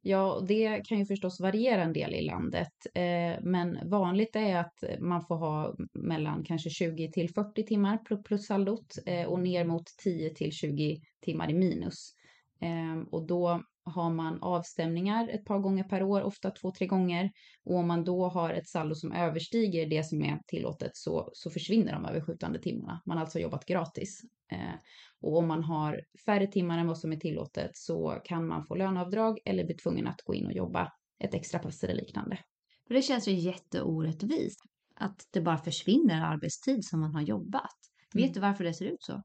Ja, 0.00 0.44
det 0.48 0.82
kan 0.84 0.98
ju 0.98 1.06
förstås 1.06 1.40
variera 1.40 1.82
en 1.82 1.92
del 1.92 2.14
i 2.14 2.22
landet, 2.22 2.72
eh, 2.94 3.42
men 3.42 3.90
vanligt 3.90 4.36
är 4.36 4.56
att 4.56 4.84
man 5.00 5.26
får 5.26 5.36
ha 5.36 5.76
mellan 5.92 6.44
kanske 6.44 6.70
20 6.70 7.12
till 7.12 7.30
40 7.34 7.66
timmar 7.66 8.22
plus 8.22 8.46
saldot 8.46 8.98
eh, 9.06 9.26
och 9.26 9.40
ner 9.40 9.64
mot 9.64 9.86
10 10.04 10.34
till 10.34 10.52
20 10.52 11.00
timmar 11.20 11.50
i 11.50 11.54
minus. 11.54 12.14
Eh, 12.62 13.02
och 13.10 13.26
då 13.26 13.62
har 13.84 14.10
man 14.10 14.42
avstämningar 14.42 15.28
ett 15.28 15.44
par 15.44 15.58
gånger 15.58 15.84
per 15.84 16.02
år, 16.02 16.22
ofta 16.22 16.50
två, 16.50 16.70
tre 16.70 16.86
gånger. 16.86 17.30
Och 17.64 17.76
om 17.76 17.88
man 17.88 18.04
då 18.04 18.28
har 18.28 18.50
ett 18.50 18.68
saldo 18.68 18.94
som 18.94 19.12
överstiger 19.12 19.86
det 19.86 20.04
som 20.04 20.22
är 20.22 20.38
tillåtet 20.46 20.90
så, 20.94 21.30
så 21.32 21.50
försvinner 21.50 21.92
de 21.92 22.04
överskjutande 22.04 22.58
timmarna. 22.58 23.02
Man 23.06 23.16
har 23.16 23.24
alltså 23.24 23.38
jobbat 23.38 23.66
gratis. 23.66 24.20
Eh, 24.52 24.74
och 25.20 25.36
om 25.38 25.48
man 25.48 25.64
har 25.64 26.00
färre 26.26 26.46
timmar 26.46 26.78
än 26.78 26.86
vad 26.86 26.98
som 26.98 27.12
är 27.12 27.16
tillåtet 27.16 27.70
så 27.74 28.20
kan 28.24 28.46
man 28.46 28.66
få 28.66 28.74
löneavdrag 28.74 29.38
eller 29.44 29.64
bli 29.64 29.74
tvungen 29.74 30.06
att 30.06 30.22
gå 30.22 30.34
in 30.34 30.46
och 30.46 30.52
jobba 30.52 30.92
ett 31.24 31.34
extra 31.34 31.58
pass 31.58 31.84
eller 31.84 31.94
liknande. 31.94 32.38
För 32.88 32.94
det 32.94 33.02
känns 33.02 33.28
ju 33.28 33.32
jätteorättvist 33.32 34.60
att 34.96 35.28
det 35.32 35.40
bara 35.40 35.58
försvinner 35.58 36.22
arbetstid 36.22 36.84
som 36.84 37.00
man 37.00 37.14
har 37.14 37.22
jobbat. 37.22 37.76
Mm. 38.14 38.26
Vet 38.26 38.34
du 38.34 38.40
varför 38.40 38.64
det 38.64 38.74
ser 38.74 38.86
ut 38.86 39.02
så? 39.02 39.22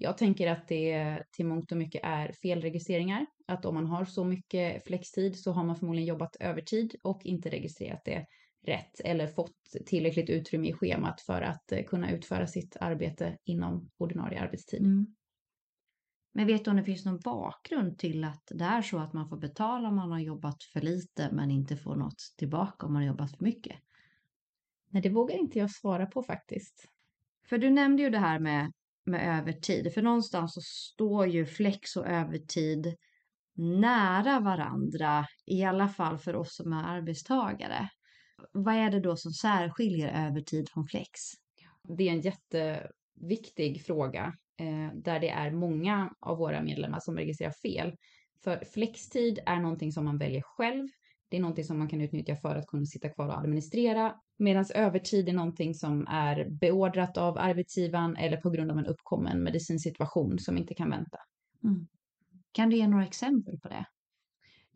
Jag 0.00 0.18
tänker 0.18 0.50
att 0.50 0.68
det 0.68 1.22
till 1.30 1.46
mångt 1.46 1.72
och 1.72 1.78
mycket 1.78 2.00
är 2.04 2.32
felregistreringar. 2.32 3.26
Att 3.46 3.64
om 3.64 3.74
man 3.74 3.86
har 3.86 4.04
så 4.04 4.24
mycket 4.24 4.84
flextid 4.84 5.38
så 5.38 5.52
har 5.52 5.64
man 5.64 5.76
förmodligen 5.76 6.08
jobbat 6.08 6.36
övertid 6.40 6.94
och 7.02 7.26
inte 7.26 7.50
registrerat 7.50 8.04
det 8.04 8.26
rätt 8.66 9.00
eller 9.00 9.26
fått 9.26 9.56
tillräckligt 9.86 10.30
utrymme 10.30 10.68
i 10.68 10.72
schemat 10.72 11.20
för 11.20 11.42
att 11.42 11.72
eh, 11.72 11.84
kunna 11.84 12.10
utföra 12.10 12.46
sitt 12.46 12.76
arbete 12.80 13.38
inom 13.44 13.90
ordinarie 13.98 14.40
arbetstid. 14.40 14.80
Mm. 14.80 15.06
Men 16.34 16.46
vet 16.46 16.64
du 16.64 16.70
om 16.70 16.76
det 16.76 16.84
finns 16.84 17.04
någon 17.04 17.20
bakgrund 17.20 17.98
till 17.98 18.24
att 18.24 18.52
det 18.54 18.64
är 18.64 18.82
så 18.82 18.98
att 18.98 19.12
man 19.12 19.28
får 19.28 19.36
betala 19.36 19.88
om 19.88 19.96
man 19.96 20.10
har 20.10 20.18
jobbat 20.18 20.62
för 20.62 20.80
lite 20.80 21.28
men 21.32 21.50
inte 21.50 21.76
får 21.76 21.96
något 21.96 22.34
tillbaka 22.36 22.86
om 22.86 22.92
man 22.92 23.02
har 23.02 23.06
jobbat 23.06 23.30
för 23.36 23.44
mycket? 23.44 23.76
Nej, 24.90 25.02
det 25.02 25.10
vågar 25.10 25.36
inte 25.36 25.58
jag 25.58 25.70
svara 25.70 26.06
på 26.06 26.22
faktiskt. 26.22 26.88
För 27.48 27.58
du 27.58 27.70
nämnde 27.70 28.02
ju 28.02 28.10
det 28.10 28.18
här 28.18 28.38
med 28.38 28.72
med 29.08 29.38
övertid. 29.38 29.94
För 29.94 30.02
någonstans 30.02 30.54
så 30.54 30.60
står 30.60 31.26
ju 31.26 31.46
flex 31.46 31.96
och 31.96 32.06
övertid 32.06 32.96
nära 33.58 34.40
varandra, 34.40 35.26
i 35.46 35.64
alla 35.64 35.88
fall 35.88 36.18
för 36.18 36.36
oss 36.36 36.56
som 36.56 36.72
är 36.72 36.84
arbetstagare. 36.84 37.88
Vad 38.52 38.74
är 38.74 38.90
det 38.90 39.00
då 39.00 39.16
som 39.16 39.32
särskiljer 39.32 40.26
övertid 40.26 40.68
från 40.68 40.86
flex? 40.86 41.20
Det 41.98 42.08
är 42.08 42.12
en 42.12 42.20
jätteviktig 42.20 43.84
fråga 43.84 44.32
eh, 44.60 44.94
där 44.94 45.20
det 45.20 45.28
är 45.28 45.50
många 45.50 46.14
av 46.20 46.38
våra 46.38 46.62
medlemmar 46.62 47.00
som 47.00 47.16
registrerar 47.16 47.52
fel. 47.62 47.96
För 48.44 48.64
flextid 48.64 49.38
är 49.46 49.60
någonting 49.60 49.92
som 49.92 50.04
man 50.04 50.18
väljer 50.18 50.42
själv. 50.42 50.88
Det 51.28 51.36
är 51.36 51.40
någonting 51.40 51.64
som 51.64 51.78
man 51.78 51.88
kan 51.88 52.00
utnyttja 52.00 52.36
för 52.36 52.56
att 52.56 52.66
kunna 52.66 52.86
sitta 52.86 53.08
kvar 53.08 53.28
och 53.28 53.38
administrera 53.38 54.14
Medan 54.40 54.64
övertid 54.74 55.28
är 55.28 55.32
någonting 55.32 55.74
som 55.74 56.06
är 56.08 56.48
beordrat 56.50 57.16
av 57.16 57.38
arbetsgivaren 57.38 58.16
eller 58.16 58.36
på 58.36 58.50
grund 58.50 58.70
av 58.70 58.78
en 58.78 58.86
uppkommen 58.86 59.42
medicinsituation 59.42 60.38
som 60.38 60.58
inte 60.58 60.74
kan 60.74 60.90
vänta. 60.90 61.18
Mm. 61.64 61.86
Kan 62.52 62.70
du 62.70 62.76
ge 62.76 62.88
några 62.88 63.06
exempel 63.06 63.58
på 63.58 63.68
det? 63.68 63.86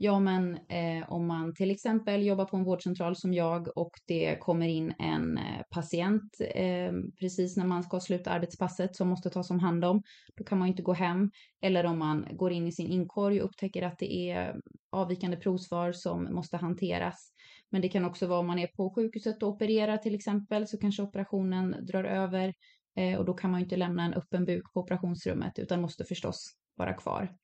Ja, 0.05 0.21
men 0.21 0.55
eh, 0.55 1.13
om 1.13 1.27
man 1.27 1.55
till 1.55 1.71
exempel 1.71 2.23
jobbar 2.23 2.45
på 2.45 2.57
en 2.57 2.65
vårdcentral 2.65 3.17
som 3.17 3.35
jag 3.35 3.79
och 3.79 3.91
det 4.07 4.37
kommer 4.41 4.69
in 4.69 4.95
en 4.99 5.39
eh, 5.39 5.63
patient 5.71 6.37
eh, 6.55 6.93
precis 7.21 7.57
när 7.57 7.67
man 7.67 7.83
ska 7.83 8.01
sluta 8.01 8.31
arbetspasset 8.31 8.97
som 8.97 9.09
måste 9.09 9.31
tas 9.31 9.51
om 9.51 9.61
hand 9.61 9.85
om, 9.85 10.03
då 10.37 10.45
kan 10.45 10.59
man 10.59 10.69
inte 10.69 10.83
gå 10.83 10.93
hem. 10.93 11.31
Eller 11.61 11.87
om 11.87 11.99
man 11.99 12.27
går 12.33 12.53
in 12.53 12.67
i 12.67 12.73
sin 12.73 12.91
inkorg 12.91 13.41
och 13.41 13.49
upptäcker 13.49 13.83
att 13.83 13.99
det 13.99 14.31
är 14.31 14.61
avvikande 14.93 15.37
provsvar 15.37 15.93
som 15.93 16.35
måste 16.35 16.57
hanteras. 16.57 17.33
Men 17.71 17.83
det 17.83 17.89
kan 17.89 18.05
också 18.05 18.27
vara 18.27 18.41
om 18.41 18.47
man 18.47 18.59
är 18.59 18.67
på 18.67 18.95
sjukhuset 18.95 19.43
och 19.43 19.49
opererar 19.49 19.97
till 19.97 20.15
exempel 20.15 20.67
så 20.69 20.79
kanske 20.79 21.03
operationen 21.03 21.87
drar 21.87 22.05
över 22.05 22.55
eh, 22.97 23.19
och 23.19 23.25
då 23.25 23.35
kan 23.35 23.51
man 23.51 23.61
inte 23.61 23.77
lämna 23.77 24.05
en 24.05 24.15
öppen 24.15 24.45
buk 24.45 24.73
på 24.73 24.81
operationsrummet 24.81 25.59
utan 25.59 25.81
måste 25.81 26.05
förstås 26.05 26.53
vara 26.77 26.95
kvar. 26.95 27.42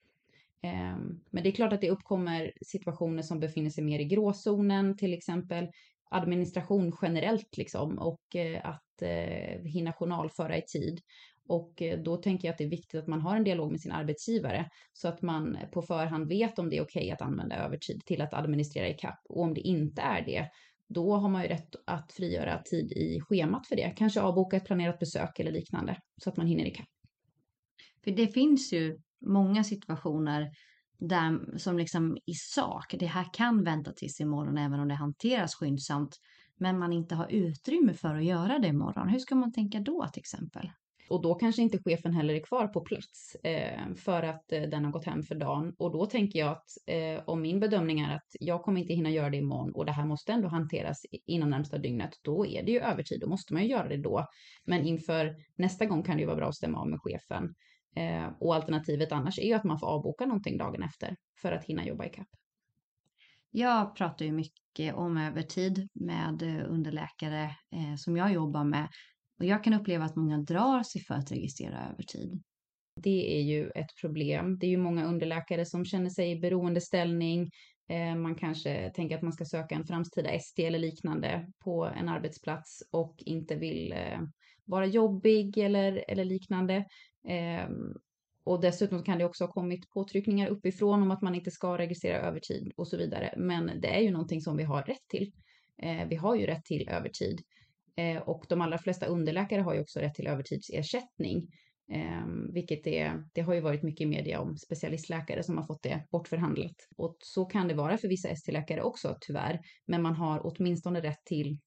Ehm, 0.63 1.21
men 1.31 1.43
det 1.43 1.49
är 1.49 1.53
klart 1.53 1.73
att 1.73 1.81
det 1.81 1.91
uppkommer 1.91 2.53
situationer 2.67 3.23
som 3.23 3.41
befinner 3.41 3.71
sig 3.71 3.85
mer 3.85 3.99
i 3.99 4.05
gråzonen, 4.05 4.97
till 4.97 5.15
exempel 5.15 5.69
administration 6.11 6.97
generellt 7.03 7.57
liksom 7.57 7.99
och 7.99 8.37
eh, 8.37 8.61
att 8.65 9.03
eh, 9.03 9.63
hinna 9.65 9.93
journalföra 9.93 10.57
i 10.57 10.63
tid. 10.63 11.01
Och 11.49 11.83
eh, 11.83 11.99
då 11.99 12.17
tänker 12.17 12.49
jag 12.49 12.53
att 12.53 12.59
det 12.59 12.65
är 12.65 12.69
viktigt 12.69 13.01
att 13.01 13.07
man 13.07 13.21
har 13.21 13.37
en 13.37 13.45
dialog 13.45 13.71
med 13.71 13.81
sin 13.81 13.93
arbetsgivare 13.93 14.71
så 14.93 15.09
att 15.09 15.23
man 15.23 15.59
på 15.73 15.83
förhand 15.83 16.29
vet 16.29 16.59
om 16.59 16.71
det 16.71 16.77
är 16.77 16.83
okej 16.83 17.01
okay 17.01 17.11
att 17.11 17.23
använda 17.23 17.57
övertid 17.57 18.05
till 18.05 18.21
att 18.21 18.35
administrera 18.35 18.89
i 18.89 18.95
kapp. 18.95 19.21
Och 19.29 19.43
om 19.43 19.55
det 19.55 19.61
inte 19.61 20.03
är 20.03 20.25
det, 20.25 20.49
då 20.89 21.15
har 21.17 21.29
man 21.29 21.43
ju 21.43 21.49
rätt 21.49 21.77
att 21.87 22.13
frigöra 22.13 22.63
tid 22.63 22.93
i 22.93 23.21
schemat 23.21 23.67
för 23.67 23.77
det. 23.77 23.93
Kanske 23.97 24.21
avboka 24.21 24.57
ett 24.57 24.65
planerat 24.65 24.99
besök 24.99 25.39
eller 25.39 25.53
liknande 25.53 25.97
så 26.17 26.31
att 26.31 26.37
man 26.37 26.47
hinner 26.47 26.65
i 26.65 26.71
kapp. 26.71 26.89
För 28.05 28.11
det 28.11 28.27
finns 28.27 28.73
ju 28.73 28.99
många 29.21 29.65
situationer 29.65 30.51
där, 30.99 31.59
som 31.59 31.79
liksom 31.79 32.17
i 32.27 32.35
sak, 32.35 32.95
det 32.99 33.07
här 33.07 33.27
kan 33.33 33.65
vänta 33.65 33.93
tills 33.93 34.21
imorgon 34.21 34.59
även 34.59 34.81
om 34.81 34.89
det 34.89 34.95
hanteras 34.95 35.55
skyndsamt, 35.55 36.17
men 36.57 36.79
man 36.79 36.93
inte 36.93 37.15
har 37.15 37.27
utrymme 37.31 37.95
för 37.95 38.15
att 38.15 38.25
göra 38.25 38.59
det 38.59 38.69
imorgon. 38.69 39.09
Hur 39.09 39.19
ska 39.19 39.35
man 39.35 39.53
tänka 39.53 39.81
då 39.81 40.09
till 40.13 40.21
exempel? 40.21 40.71
Och 41.11 41.23
då 41.23 41.35
kanske 41.35 41.63
inte 41.63 41.79
chefen 41.79 42.13
heller 42.13 42.35
är 42.35 42.41
kvar 42.41 42.67
på 42.67 42.81
plats 42.81 43.35
eh, 43.35 43.95
för 43.97 44.23
att 44.23 44.53
eh, 44.53 44.63
den 44.63 44.85
har 44.85 44.93
gått 44.93 45.05
hem 45.05 45.23
för 45.23 45.35
dagen. 45.35 45.75
Och 45.79 45.93
då 45.93 46.07
tänker 46.07 46.39
jag 46.39 46.49
att 46.49 46.67
eh, 46.87 47.23
om 47.27 47.43
min 47.43 47.61
bedömning 47.61 48.01
är 48.01 48.15
att 48.17 48.37
jag 48.41 48.63
kommer 48.63 48.81
inte 48.81 48.95
hinna 48.95 49.11
göra 49.11 49.31
det 49.31 49.37
imorgon 49.37 49.75
och 49.75 49.87
det 49.87 49.93
här 49.93 50.07
måste 50.07 50.33
ändå 50.33 50.49
hanteras 50.49 51.07
inom 51.27 51.51
närmsta 51.51 51.79
dygnet, 51.79 52.11
då 52.23 52.47
är 52.47 52.63
det 52.63 52.73
ju 52.73 52.81
övertid. 52.81 53.21
Då 53.21 53.29
måste 53.29 53.55
man 53.55 53.63
ju 53.63 53.69
göra 53.69 53.89
det 53.89 53.97
då. 53.97 54.27
Men 54.65 54.85
inför 54.85 55.37
nästa 55.57 55.87
gång 55.87 56.03
kan 56.03 56.17
det 56.17 56.21
ju 56.21 56.27
vara 56.27 56.37
bra 56.37 56.49
att 56.49 56.57
stämma 56.57 56.79
av 56.81 56.89
med 56.89 57.01
chefen. 57.01 57.55
Eh, 57.99 58.29
och 58.41 58.55
alternativet 58.55 59.13
annars 59.13 59.39
är 59.39 59.47
ju 59.47 59.55
att 59.55 59.65
man 59.65 59.79
får 59.79 59.87
avboka 59.87 60.27
någonting 60.27 60.59
dagen 60.59 60.83
efter 60.83 61.17
för 61.43 61.53
att 61.53 61.65
hinna 61.65 61.87
jobba 61.87 62.05
i 62.05 62.09
kapp. 62.09 62.29
Jag 63.51 63.97
pratar 63.97 64.25
ju 64.25 64.33
mycket 64.33 64.95
om 64.95 65.17
övertid 65.17 65.89
med 65.95 66.43
eh, 66.43 66.73
underläkare 66.73 67.43
eh, 67.45 67.97
som 67.97 68.17
jag 68.17 68.33
jobbar 68.33 68.65
med 68.65 68.89
och 69.39 69.45
jag 69.45 69.65
kan 69.65 69.75
uppleva 69.75 70.05
att 70.05 70.17
många 70.17 70.39
drar 70.39 70.83
sig 70.83 71.01
för 71.01 71.15
att 71.15 71.33
registrera 71.33 71.89
övertid. 71.93 72.43
Det 73.03 73.39
är 73.39 73.43
ju 73.43 73.71
ett 73.71 73.97
problem. 74.01 74.59
Det 74.59 74.67
är 74.67 74.71
ju 74.71 74.77
många 74.77 75.05
underläkare 75.05 75.67
som 75.67 75.85
känner 75.85 76.11
sig 76.11 76.31
i 76.31 76.41
beroendeställning. 76.41 77.51
Eh, 77.89 78.17
man 78.17 78.35
kanske 78.35 78.91
tänker 78.95 79.17
att 79.17 79.23
man 79.23 79.33
ska 79.33 79.45
söka 79.45 79.75
en 79.75 79.85
framtida 79.85 80.31
ST 80.31 80.67
eller 80.67 80.79
liknande 80.79 81.53
på 81.65 81.85
en 81.85 82.09
arbetsplats 82.09 82.83
och 82.93 83.15
inte 83.19 83.57
vill 83.57 83.93
eh, 83.93 84.21
vara 84.65 84.87
jobbig 84.87 85.59
eller, 85.59 86.05
eller 86.09 86.25
liknande. 86.25 86.85
Ehm, 87.29 87.95
och 88.45 88.61
dessutom 88.61 89.03
kan 89.03 89.19
det 89.19 89.25
också 89.25 89.45
ha 89.45 89.53
kommit 89.53 89.91
påtryckningar 89.91 90.49
uppifrån 90.49 91.03
om 91.03 91.11
att 91.11 91.23
man 91.23 91.35
inte 91.35 91.51
ska 91.51 91.79
registrera 91.79 92.19
övertid 92.19 92.73
och 92.77 92.89
så 92.89 92.97
vidare. 92.97 93.35
Men 93.37 93.81
det 93.81 93.97
är 93.97 94.01
ju 94.01 94.11
någonting 94.11 94.41
som 94.41 94.57
vi 94.57 94.65
har 94.65 94.83
rätt 94.83 95.09
till. 95.09 95.33
Eh, 95.83 96.09
vi 96.09 96.17
har 96.17 96.37
ju 96.37 96.47
rätt 96.47 96.65
till 96.65 96.89
övertid. 96.89 97.41
Och 98.25 98.45
de 98.49 98.61
allra 98.61 98.79
flesta 98.79 99.07
underläkare 99.07 99.61
har 99.61 99.75
ju 99.75 99.81
också 99.81 100.01
rätt 100.01 100.15
till 100.15 100.27
övertidsersättning. 100.27 101.49
Um, 101.93 102.53
vilket 102.53 102.87
är, 102.87 103.25
det 103.33 103.41
har 103.41 103.55
ju 103.55 103.61
varit 103.61 103.83
mycket 103.83 104.01
i 104.01 104.07
media 104.07 104.41
om 104.41 104.57
specialistläkare 104.57 105.43
som 105.43 105.57
har 105.57 105.65
fått 105.65 105.83
det 105.83 106.07
bortförhandlat. 106.11 106.77
Och 106.97 107.17
så 107.21 107.45
kan 107.45 107.69
det 107.69 107.75
vara 107.75 107.99
för 107.99 108.09
vissa 108.09 108.29
ST-läkare 108.29 108.83
också 108.83 109.17
tyvärr. 109.21 109.61
Men 109.87 110.03
man 110.03 110.15
har 110.15 110.41
åtminstone 110.45 111.01
rätt 111.01 111.25
till 111.25 111.59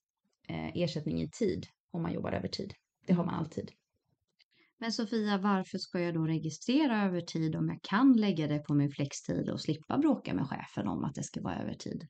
eh, 0.48 0.78
ersättning 0.78 1.22
i 1.22 1.30
tid 1.30 1.66
om 1.92 2.02
man 2.02 2.14
jobbar 2.14 2.32
övertid. 2.32 2.74
Det 3.08 3.14
har 3.14 3.26
man 3.26 3.36
alltid. 3.36 3.72
Men 4.82 4.92
Sofia, 4.92 5.38
varför 5.38 5.78
ska 5.78 6.00
jag 6.00 6.14
då 6.14 6.26
registrera 6.26 7.06
övertid 7.06 7.56
om 7.56 7.70
jag 7.70 7.80
kan 7.82 8.14
lägga 8.14 8.48
det 8.48 8.60
på 8.60 8.74
min 8.74 8.92
flextid 8.92 9.50
och 9.50 9.62
slippa 9.62 9.98
bråka 9.98 10.34
med 10.34 10.48
chefen 10.48 10.88
om 10.88 11.04
att 11.04 11.16
det 11.16 11.24
ska 11.24 11.42
vara 11.42 11.62
övertid? 11.62 12.08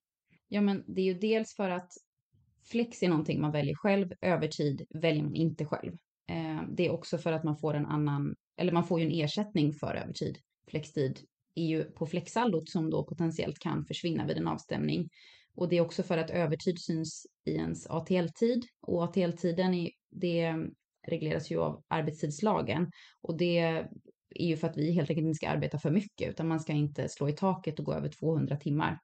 Ja, 0.48 0.62
men 0.62 0.84
det 0.88 1.02
är 1.02 1.06
ju 1.06 1.14
dels 1.14 1.56
för 1.56 1.70
att 1.70 1.92
flex 2.72 3.04
är 3.04 3.10
någonting 3.10 3.42
man 3.42 3.52
väljer 3.52 3.76
själv, 3.76 4.12
övertid 4.22 4.86
väljer 4.90 5.24
man 5.24 5.36
inte 5.36 5.66
själv. 5.66 5.94
Eh, 6.30 6.62
det 6.78 6.86
är 6.86 6.92
också 6.92 7.18
för 7.18 7.32
att 7.32 7.44
man 7.44 7.58
får 7.58 7.74
en 7.74 7.86
annan, 7.86 8.36
eller 8.58 8.72
man 8.72 8.84
får 8.84 9.00
ju 9.00 9.06
en 9.06 9.26
ersättning 9.26 9.74
för 9.74 9.96
övertid. 9.96 10.38
Flextid 10.70 11.20
är 11.56 11.66
ju 11.66 11.84
på 11.84 12.06
flexsaldot 12.06 12.70
som 12.70 12.90
då 12.90 13.04
potentiellt 13.04 13.60
kan 13.60 13.86
försvinna 13.86 14.26
vid 14.28 14.38
en 14.38 14.48
avstämning. 14.48 15.10
Och 15.56 15.70
det 15.70 15.78
är 15.78 15.82
också 15.82 16.04
för 16.04 16.18
att 16.18 16.30
övertid 16.30 16.80
syns 16.80 17.26
i 17.46 17.52
ens 17.52 17.88
ATL-tid 17.88 18.66
och 18.82 19.04
ATL-tiden 19.04 19.74
är, 19.74 19.90
det 20.10 20.56
regleras 21.08 21.52
ju 21.52 21.60
av 21.60 21.84
arbetstidslagen 21.88 22.92
och 23.22 23.38
det 23.38 23.58
är 23.58 23.90
ju 24.40 24.58
för 24.58 24.68
att 24.68 24.78
vi 24.78 24.92
helt 24.92 25.10
enkelt 25.10 25.26
inte 25.26 25.38
ska 25.38 25.50
arbeta 25.50 25.80
för 25.80 25.92
mycket 25.92 26.30
utan 26.30 26.48
man 26.48 26.60
ska 26.60 26.74
inte 26.74 27.10
slå 27.10 27.30
i 27.30 27.34
taket 27.34 27.80
och 27.80 27.86
gå 27.86 27.94
över 27.94 28.10
200 28.10 28.58
timmar. 28.58 29.00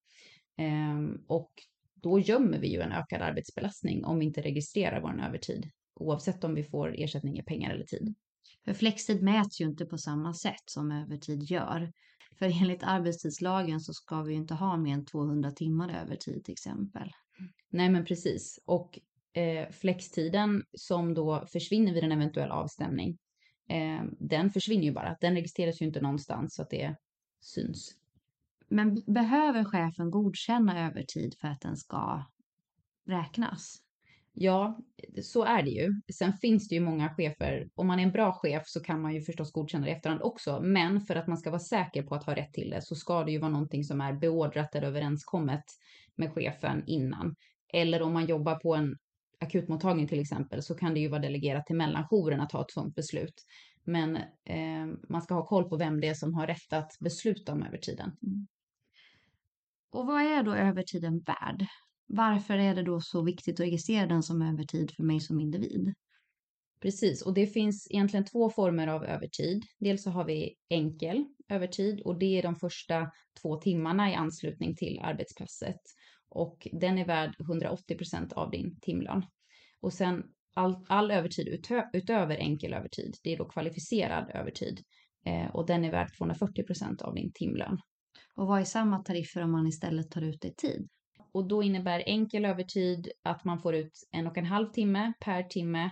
Ehm, 0.58 1.22
och 1.27 1.51
då 1.94 2.20
gömmer 2.20 2.60
vi 2.60 2.68
ju 2.68 2.82
en 2.82 2.92
ökad 2.92 3.22
arbetsbelastning 3.22 4.06
om 4.06 4.20
vi 4.20 4.25
inte 4.25 4.42
registrerar 4.42 5.01
vår 5.01 5.22
övertid 5.27 5.72
oavsett 6.00 6.44
om 6.44 6.56
vi 6.56 6.63
får 6.63 6.96
ersättning 6.98 7.39
i 7.39 7.44
pengar 7.44 7.72
eller 7.74 7.86
tid. 7.86 8.16
För 8.66 8.74
flextid 8.74 9.24
mäts 9.24 9.62
ju 9.62 9.66
inte 9.66 9.86
på 9.86 9.98
samma 9.98 10.34
sätt 10.34 10.63
som 10.66 10.92
övertid 10.92 11.44
gör. 11.44 11.92
För 12.39 12.62
enligt 12.62 12.84
arbetstidslagen 12.84 13.80
så 13.80 13.94
ska 13.94 14.22
vi 14.22 14.34
ju 14.34 14.38
inte 14.38 14.54
ha 14.54 14.77
mer 14.77 14.94
än 14.94 15.06
200 15.06 15.51
timmar 15.51 16.01
övertid 16.01 16.44
till 16.44 16.51
exempel. 16.51 17.12
Nej 17.70 17.89
men 17.89 18.06
precis. 18.06 18.60
Och 18.66 19.00
eh, 19.38 19.70
flextiden 19.72 20.63
som 20.74 21.13
då 21.13 21.46
försvinner 21.51 21.94
vid 21.94 22.03
en 22.03 22.12
eventuell 22.12 22.51
avstämning, 22.51 23.17
eh, 23.70 24.03
den 24.20 24.50
försvinner 24.50 24.84
ju 24.84 24.91
bara. 24.91 25.17
Den 25.22 25.34
registreras 25.34 25.82
ju 25.82 25.86
inte 25.86 26.01
någonstans 26.01 26.56
så 26.56 26.62
att 26.62 26.70
det 26.70 26.96
syns. 27.41 27.96
Men 28.70 29.03
behöver 29.08 29.63
chefen 29.63 30.12
godkänna 30.12 30.88
övertid 30.88 31.36
för 31.41 31.48
att 31.48 31.62
den 31.62 31.77
ska 31.77 32.25
räknas? 33.08 33.77
Ja, 34.34 34.79
så 35.24 35.44
är 35.44 35.63
det 35.63 35.70
ju. 35.70 36.01
Sen 36.13 36.34
finns 36.34 36.67
det 36.70 36.75
ju 36.75 36.82
många 36.82 37.10
chefer. 37.10 37.70
Om 37.75 37.88
man 37.88 38.00
är 38.00 38.03
en 38.03 38.12
bra 38.12 38.32
chef 38.32 38.63
så 38.65 38.79
kan 38.84 39.01
man 39.01 39.13
ju 39.13 39.22
förstås 39.22 39.51
godkänna 39.51 39.86
det 39.86 39.91
i 39.91 39.94
efterhand 39.94 40.22
också. 40.22 40.62
Men 40.62 41.01
för 41.01 41.15
att 41.15 41.27
man 41.27 41.38
ska 41.38 41.50
vara 41.50 41.60
säker 41.60 42.03
på 42.03 42.15
att 42.15 42.24
ha 42.24 42.36
rätt 42.36 42.53
till 42.53 42.70
det 42.70 42.82
så 42.82 42.96
ska 42.96 43.24
det 43.24 43.32
ju 43.32 43.39
vara 43.39 43.51
någonting 43.51 43.84
som 43.84 44.01
är 44.01 44.13
beordrat 44.13 44.75
eller 44.75 44.88
överenskommet 44.88 45.63
med 46.15 46.34
chefen 46.34 46.84
innan. 46.88 47.36
Eller 47.73 48.02
om 48.02 48.13
man 48.13 48.26
jobbar 48.26 48.56
på 48.56 48.76
en 48.76 48.97
akutmottagning 49.39 50.08
till 50.08 50.19
exempel 50.19 50.63
så 50.63 50.76
kan 50.76 50.93
det 50.93 51.00
ju 51.00 51.08
vara 51.08 51.21
delegerat 51.21 51.65
till 51.65 51.76
mellanjouren 51.76 52.41
att 52.41 52.50
ta 52.50 52.62
ett 52.62 52.71
sådant 52.71 52.95
beslut. 52.95 53.45
Men 53.84 54.15
eh, 54.45 54.86
man 55.10 55.21
ska 55.21 55.34
ha 55.34 55.45
koll 55.45 55.69
på 55.69 55.78
vem 55.78 56.02
det 56.02 56.08
är 56.08 56.13
som 56.13 56.34
har 56.34 56.47
rätt 56.47 56.73
att 56.73 56.91
besluta 57.00 57.52
om 57.52 57.63
övertiden. 57.63 58.17
Mm. 58.23 58.47
Och 59.91 60.08
vad 60.08 60.21
är 60.21 60.43
då 60.43 60.54
övertiden 60.54 61.19
värd? 61.19 61.67
varför 62.08 62.58
är 62.58 62.76
det 62.76 62.84
då 62.84 63.02
så 63.02 63.21
viktigt 63.21 63.56
att 63.56 63.65
registrera 63.65 64.08
den 64.08 64.23
som 64.23 64.41
övertid 64.41 64.91
för 64.91 65.04
mig 65.04 65.19
som 65.19 65.39
individ? 65.39 65.93
Precis, 66.82 67.21
och 67.21 67.34
det 67.34 67.47
finns 67.47 67.88
egentligen 67.91 68.26
två 68.26 68.50
former 68.50 68.88
av 68.88 69.06
övertid. 69.06 69.63
Dels 69.80 70.04
så 70.04 70.10
har 70.10 70.26
vi 70.26 70.56
enkel 70.69 71.26
övertid 71.50 72.02
och 72.02 72.19
det 72.19 72.39
är 72.39 72.43
de 72.43 72.56
första 72.56 73.12
två 73.41 73.56
timmarna 73.56 74.12
i 74.12 74.15
anslutning 74.15 74.76
till 74.76 75.00
arbetspasset. 75.04 75.82
Och 76.30 76.68
den 76.72 76.98
är 76.98 77.06
värd 77.06 77.36
180 77.40 77.98
procent 77.98 78.34
av 78.34 78.52
din 78.52 78.80
timlön. 78.82 79.26
Och 79.82 79.94
sen 79.94 80.24
all, 80.54 80.86
all 80.90 81.12
övertid 81.12 81.48
utö, 81.48 81.84
utöver 81.94 82.36
enkel 82.36 82.74
övertid, 82.74 83.16
det 83.24 83.34
är 83.34 83.38
då 83.38 83.46
kvalificerad 83.46 84.32
övertid. 84.34 84.84
Eh, 85.26 85.56
och 85.56 85.66
den 85.66 85.86
är 85.86 85.92
värd 85.92 86.18
240 86.18 86.63
procent 86.63 87.02
av 87.02 87.16
din 87.16 87.32
timlön. 87.34 87.78
Och 88.36 88.48
vad 88.48 88.60
är 88.60 88.63
samma 88.63 89.04
tariffer 89.04 89.44
om 89.44 89.52
man 89.52 89.68
istället 89.68 90.12
tar 90.12 90.22
ut 90.22 90.42
det 90.42 90.48
i 90.48 90.54
tid? 90.56 90.90
och 91.38 91.48
då 91.48 91.63
innebär 91.63 92.04
enkel 92.06 92.46
övertid 92.46 93.12
att 93.24 93.44
man 93.44 93.60
får 93.60 93.76
ut 93.76 94.08
en 94.12 94.28
och 94.28 94.38
en 94.38 94.46
halv 94.46 94.72
timme 94.72 95.13
per 95.20 95.44
timme 95.44 95.92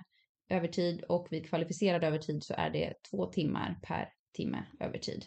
övertid 0.50 1.04
och 1.04 1.28
vid 1.32 1.50
kvalificerad 1.50 2.04
övertid 2.04 2.43
så 2.43 2.54
är 2.58 2.69
det 2.69 2.93
två 3.10 3.26
timmar 3.26 3.80
per 3.84 4.10
timme 4.34 4.65
övertid. 4.80 5.26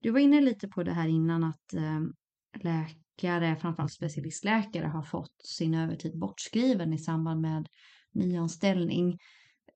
Du 0.00 0.10
var 0.10 0.20
inne 0.20 0.40
lite 0.40 0.68
på 0.68 0.82
det 0.82 0.92
här 0.92 1.08
innan 1.08 1.44
att 1.44 1.74
eh, 1.74 2.00
läkare, 3.22 3.56
framförallt 3.56 3.92
specialistläkare, 3.92 4.86
har 4.86 5.02
fått 5.02 5.42
sin 5.44 5.74
övertid 5.74 6.18
bortskriven 6.18 6.92
i 6.92 6.98
samband 6.98 7.40
med 7.40 7.68
nyanställning. 8.12 9.18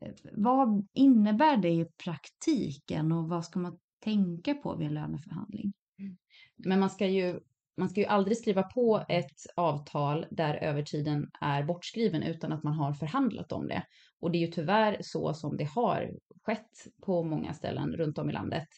Eh, 0.01 0.13
vad 0.33 0.87
innebär 0.93 1.57
det 1.57 1.71
i 1.71 1.87
praktiken 2.05 3.13
och 3.13 3.29
vad 3.29 3.45
ska 3.45 3.59
man 3.59 3.79
tänka 4.05 4.55
på 4.55 4.77
vid 4.77 4.87
en 4.87 4.95
löneförhandling? 4.95 5.73
Mm. 5.99 6.17
Men 6.57 6.81
man 6.81 6.91
ska 6.91 7.07
ju 7.07 7.41
man 7.77 7.89
ska 7.89 8.01
ju 8.01 8.07
aldrig 8.07 8.37
skriva 8.37 8.63
på 8.63 9.05
ett 9.09 9.47
avtal 9.57 10.27
där 10.31 10.55
övertiden 10.55 11.31
är 11.41 11.63
bortskriven 11.63 12.23
utan 12.23 12.53
att 12.53 12.63
man 12.63 12.75
har 12.75 12.93
förhandlat 12.93 13.53
om 13.53 13.69
det. 13.69 13.83
Och 14.21 14.31
det 14.31 14.39
är 14.39 14.47
ju 14.47 14.53
tyvärr 14.53 14.97
så 15.01 15.35
som 15.35 15.57
det 15.57 15.65
har 15.65 16.11
skett 16.43 16.87
på 17.03 17.23
många 17.25 17.55
ställen 17.55 17.93
runt 17.93 18.19
om 18.19 18.31
i 18.31 18.33
landet. 18.33 18.69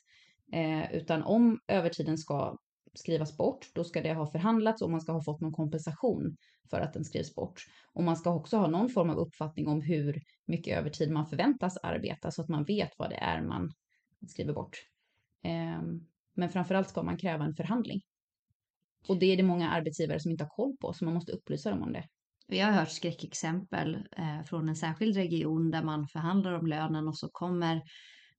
Eh, 0.53 0.95
utan 0.95 1.23
om 1.23 1.61
övertiden 1.69 2.19
ska 2.19 2.57
skrivas 2.95 3.37
bort, 3.37 3.67
då 3.75 3.85
ska 3.85 4.03
det 4.03 4.15
ha 4.15 4.27
förhandlats 4.27 4.83
och 4.83 4.91
man 4.91 5.01
ska 5.01 5.13
ha 5.13 5.23
fått 5.23 5.41
någon 5.41 5.53
kompensation 5.53 6.37
för 6.71 6.81
att 6.81 6.93
den 6.93 7.05
skrivs 7.05 7.35
bort. 7.35 7.65
Och 7.93 8.03
man 8.03 8.17
ska 8.17 8.35
också 8.35 8.57
ha 8.57 8.67
någon 8.67 8.89
form 8.89 9.11
av 9.11 9.17
uppfattning 9.17 9.69
om 9.69 9.83
hur 9.83 10.23
mycket 10.47 10.79
övertid 10.79 11.11
man 11.11 11.27
förväntas 11.27 11.77
arbeta 11.77 12.31
så 12.31 12.43
att 12.43 12.49
man 12.49 12.65
vet 12.65 12.91
vad 12.99 13.11
det 13.11 13.17
är 13.17 13.43
man 13.43 13.73
skriver 14.29 14.53
bort. 14.53 14.77
Ehm, 15.43 16.01
men 16.35 16.51
framförallt 16.51 16.89
ska 16.89 17.03
man 17.03 17.17
kräva 17.17 17.45
en 17.45 17.55
förhandling. 17.55 18.01
Och 19.09 19.19
det 19.19 19.27
är 19.27 19.37
det 19.37 19.43
många 19.43 19.71
arbetsgivare 19.71 20.21
som 20.21 20.31
inte 20.31 20.45
har 20.45 20.49
koll 20.49 20.77
på, 20.81 20.93
så 20.93 21.05
man 21.05 21.15
måste 21.15 21.33
upplysa 21.33 21.71
dem 21.71 21.83
om 21.83 21.93
det. 21.93 22.05
Vi 22.49 22.61
har 22.61 22.73
hört 22.73 22.91
skräckexempel 22.91 23.95
eh, 24.17 24.43
från 24.43 24.69
en 24.69 24.77
särskild 24.77 25.17
region 25.17 25.71
där 25.71 25.83
man 25.83 26.09
förhandlar 26.09 26.53
om 26.53 26.67
lönen 26.67 27.09
och 27.09 27.19
så 27.19 27.29
kommer 27.33 27.83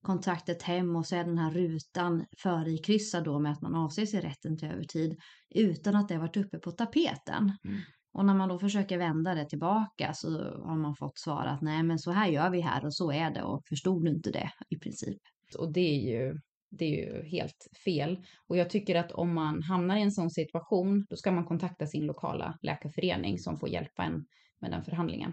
kontraktet 0.06 0.62
hem 0.62 0.96
och 0.96 1.06
så 1.06 1.16
är 1.16 1.24
den 1.24 1.38
här 1.38 1.50
rutan 1.50 2.26
förikryssad 2.38 3.24
då 3.24 3.38
med 3.38 3.52
att 3.52 3.62
man 3.62 3.74
avser 3.74 4.06
sig 4.06 4.20
rätten 4.20 4.58
till 4.58 4.68
övertid 4.68 5.18
utan 5.54 5.96
att 5.96 6.08
det 6.08 6.18
varit 6.18 6.36
uppe 6.36 6.58
på 6.58 6.70
tapeten. 6.70 7.52
Mm. 7.64 7.80
Och 8.12 8.24
när 8.24 8.34
man 8.34 8.48
då 8.48 8.58
försöker 8.58 8.98
vända 8.98 9.34
det 9.34 9.44
tillbaka 9.44 10.12
så 10.14 10.28
har 10.64 10.76
man 10.76 10.96
fått 10.96 11.18
svara 11.18 11.50
att 11.50 11.62
nej 11.62 11.82
men 11.82 11.98
så 11.98 12.10
här 12.10 12.28
gör 12.28 12.50
vi 12.50 12.60
här 12.60 12.84
och 12.84 12.94
så 12.94 13.12
är 13.12 13.30
det 13.30 13.42
och 13.42 13.62
förstod 13.68 14.04
du 14.04 14.10
inte 14.10 14.30
det 14.30 14.50
i 14.68 14.78
princip. 14.78 15.20
Och 15.58 15.72
det 15.72 15.80
är 15.80 16.10
ju 16.10 16.40
det 16.70 16.84
är 16.84 17.06
ju 17.06 17.28
helt 17.28 17.66
fel. 17.84 18.24
Och 18.46 18.56
jag 18.56 18.70
tycker 18.70 18.94
att 18.94 19.12
om 19.12 19.34
man 19.34 19.62
hamnar 19.62 19.96
i 19.96 20.02
en 20.02 20.12
sån 20.12 20.30
situation, 20.30 21.06
då 21.08 21.16
ska 21.16 21.32
man 21.32 21.44
kontakta 21.44 21.86
sin 21.86 22.06
lokala 22.06 22.58
läkarförening 22.62 23.38
som 23.38 23.58
får 23.58 23.68
hjälpa 23.68 24.02
en 24.02 24.26
med 24.60 24.70
den 24.70 24.84
förhandlingen. 24.84 25.32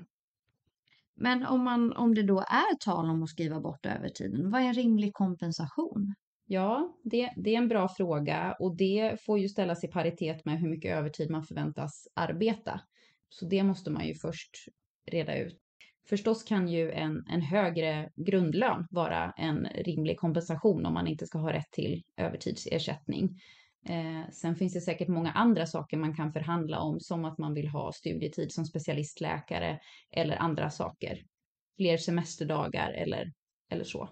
Men 1.16 1.46
om, 1.46 1.64
man, 1.64 1.94
om 1.94 2.16
det 2.16 2.24
då 2.24 2.40
är 2.40 2.76
tal 2.80 3.10
om 3.10 3.24
att 3.24 3.30
skriva 3.30 3.60
bort 3.60 3.86
övertiden, 3.86 4.52
vad 4.52 4.62
är 4.62 4.66
en 4.66 4.74
rimlig 4.74 5.14
kompensation? 5.14 6.14
Ja, 6.46 6.98
det, 7.04 7.34
det 7.36 7.54
är 7.54 7.58
en 7.58 7.68
bra 7.68 7.90
fråga 7.90 8.56
och 8.60 8.78
det 8.78 9.22
får 9.26 9.40
ju 9.40 9.50
ställas 9.50 9.84
i 9.84 9.88
paritet 9.88 10.46
med 10.46 10.60
hur 10.60 10.70
mycket 10.70 10.98
övertid 10.98 11.30
man 11.30 11.44
förväntas 11.44 12.08
arbeta. 12.14 12.82
Så 13.30 13.46
det 13.46 13.64
måste 13.64 13.92
man 13.92 14.08
ju 14.08 14.14
först 14.16 14.52
reda 15.12 15.38
ut. 15.38 15.60
Förstås 16.10 16.44
kan 16.44 16.68
ju 16.68 16.92
en, 16.92 17.26
en 17.30 17.42
högre 17.42 18.10
grundlön 18.16 18.88
vara 18.90 19.32
en 19.38 19.68
rimlig 19.76 20.20
kompensation 20.20 20.86
om 20.86 20.94
man 20.94 21.08
inte 21.08 21.28
ska 21.28 21.38
ha 21.38 21.54
rätt 21.54 21.72
till 21.72 22.04
övertidsersättning. 22.18 23.40
Eh, 23.86 24.30
sen 24.32 24.56
finns 24.56 24.74
det 24.74 24.82
säkert 24.82 25.08
många 25.08 25.32
andra 25.32 25.66
saker 25.66 25.98
man 25.98 26.16
kan 26.16 26.34
förhandla 26.34 26.80
om, 26.80 27.00
som 27.00 27.26
att 27.26 27.38
man 27.38 27.54
vill 27.54 27.68
ha 27.68 27.92
studietid 27.92 28.52
som 28.52 28.66
specialistläkare 28.66 29.80
eller 30.12 30.36
andra 30.38 30.70
saker. 30.70 31.24
Fler 31.78 31.98
semesterdagar 31.98 32.92
eller, 32.92 33.34
eller 33.70 33.84
så. 33.84 34.10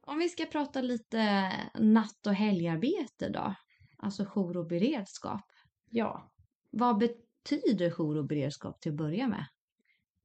Om 0.00 0.18
vi 0.18 0.28
ska 0.28 0.46
prata 0.46 0.80
lite 0.80 1.52
natt 1.74 2.26
och 2.26 2.34
helgarbete 2.34 3.28
då, 3.28 3.54
alltså 3.96 4.24
jour 4.24 4.56
och 4.56 4.66
beredskap. 4.66 5.44
Ja. 5.90 6.32
Vad 6.70 6.98
betyder 6.98 7.90
jour 7.90 8.16
och 8.16 8.26
beredskap 8.26 8.80
till 8.80 8.92
att 8.92 8.98
börja 8.98 9.28
med? 9.28 9.46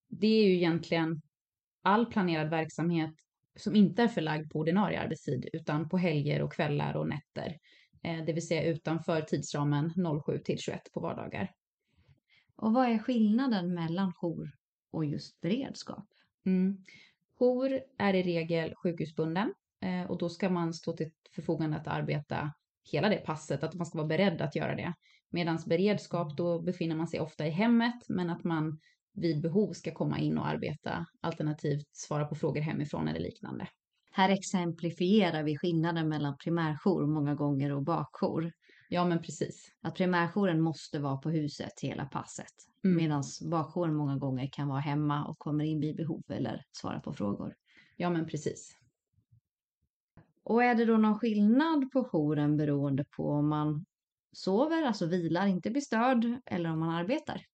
Det 0.08 0.28
är 0.28 0.46
ju 0.46 0.56
egentligen 0.56 1.22
all 1.82 2.06
planerad 2.06 2.50
verksamhet 2.50 3.16
som 3.56 3.76
inte 3.76 4.04
är 4.04 4.08
förlagd 4.08 4.52
på 4.52 4.60
ordinarie 4.60 5.02
arbetstid 5.02 5.50
utan 5.54 5.90
på 5.90 5.98
helger 5.98 6.42
och 6.42 6.54
kvällar 6.54 6.96
och 6.96 7.08
nätter. 7.08 7.58
Eh, 8.04 8.26
det 8.26 8.34
vill 8.34 8.48
säga 8.48 8.64
utanför 8.64 9.22
tidsramen 9.22 9.94
07 10.26 10.38
till 10.38 10.60
21 10.60 10.92
på 10.94 11.00
vardagar. 11.00 11.52
Och 12.56 12.74
vad 12.74 12.90
är 12.90 12.98
skillnaden 12.98 13.74
mellan 13.74 14.14
jour 14.14 14.52
och 14.92 15.06
just 15.06 15.42
beredskap? 15.42 16.06
Mm. 16.46 16.78
Jour 17.40 17.80
är 17.98 18.14
i 18.14 18.24
regel 18.24 18.76
sjukhusbunden 18.76 19.54
eh, 19.82 20.12
och 20.12 20.18
då 20.18 20.30
ska 20.30 20.50
man 20.50 20.74
stå 20.74 20.94
till 20.94 21.12
förfogande 21.32 21.78
att 21.78 21.88
arbeta 21.88 22.54
hela 22.92 23.10
det 23.10 23.18
passet, 23.18 23.64
att 23.64 23.74
man 23.74 23.86
ska 23.86 23.98
vara 23.98 24.08
beredd 24.08 24.42
att 24.42 24.56
göra 24.56 24.76
det. 24.76 24.94
Medan 25.30 25.60
beredskap, 25.66 26.38
då 26.38 26.62
befinner 26.62 26.96
man 26.96 27.08
sig 27.08 27.20
ofta 27.20 27.48
i 27.48 27.50
hemmet, 27.50 28.10
men 28.10 28.30
att 28.30 28.44
man 28.44 28.80
vid 29.14 29.42
behov 29.42 29.74
ska 29.74 29.92
komma 29.92 30.20
in 30.20 30.38
och 30.38 30.48
arbeta, 30.48 31.06
alternativt 31.22 31.90
svara 31.92 32.26
på 32.26 32.36
frågor 32.36 32.62
hemifrån 32.62 33.08
eller 33.08 33.20
liknande. 33.20 33.68
Här 34.12 34.30
exemplifierar 34.30 35.44
vi 35.44 35.58
skillnaden 35.58 36.10
mellan 36.10 36.38
primärjour 36.38 37.08
många 37.08 37.36
gånger 37.36 37.72
och 37.72 37.84
bakjour. 37.84 38.52
Ja, 38.90 39.06
men 39.06 39.22
precis. 39.22 39.72
Att 39.82 39.96
primärjouren 39.96 40.62
måste 40.62 41.00
vara 41.00 41.18
på 41.18 41.30
huset 41.30 41.80
hela 41.82 42.06
passet. 42.06 42.54
Mm. 42.84 42.98
Medan 42.98 43.24
bakjouren 43.52 43.96
många 43.96 44.18
gånger 44.18 44.50
kan 44.52 44.68
vara 44.68 44.80
hemma 44.80 45.26
och 45.26 45.40
kommer 45.40 45.64
in 45.64 45.80
vid 45.80 45.96
behov 45.96 46.24
eller 46.30 46.64
svara 46.72 47.00
på 47.00 47.14
frågor. 47.14 47.56
Ja, 47.98 48.10
men 48.10 48.26
precis. 48.26 48.78
Och 50.44 50.64
är 50.64 50.76
det 50.76 50.86
då 50.86 50.98
någon 50.98 51.20
skillnad 51.20 51.92
på 51.92 52.04
jouren 52.12 52.58
beroende 52.58 53.06
på 53.16 53.30
om 53.30 53.50
man 53.50 53.86
sover, 54.32 54.84
alltså 54.84 55.06
vilar, 55.06 55.48
inte 55.48 55.72
blir 55.72 55.82
störd, 55.82 56.26
eller 56.46 56.72
om 56.72 56.80
man 56.80 56.90
arbetar? 56.90 57.46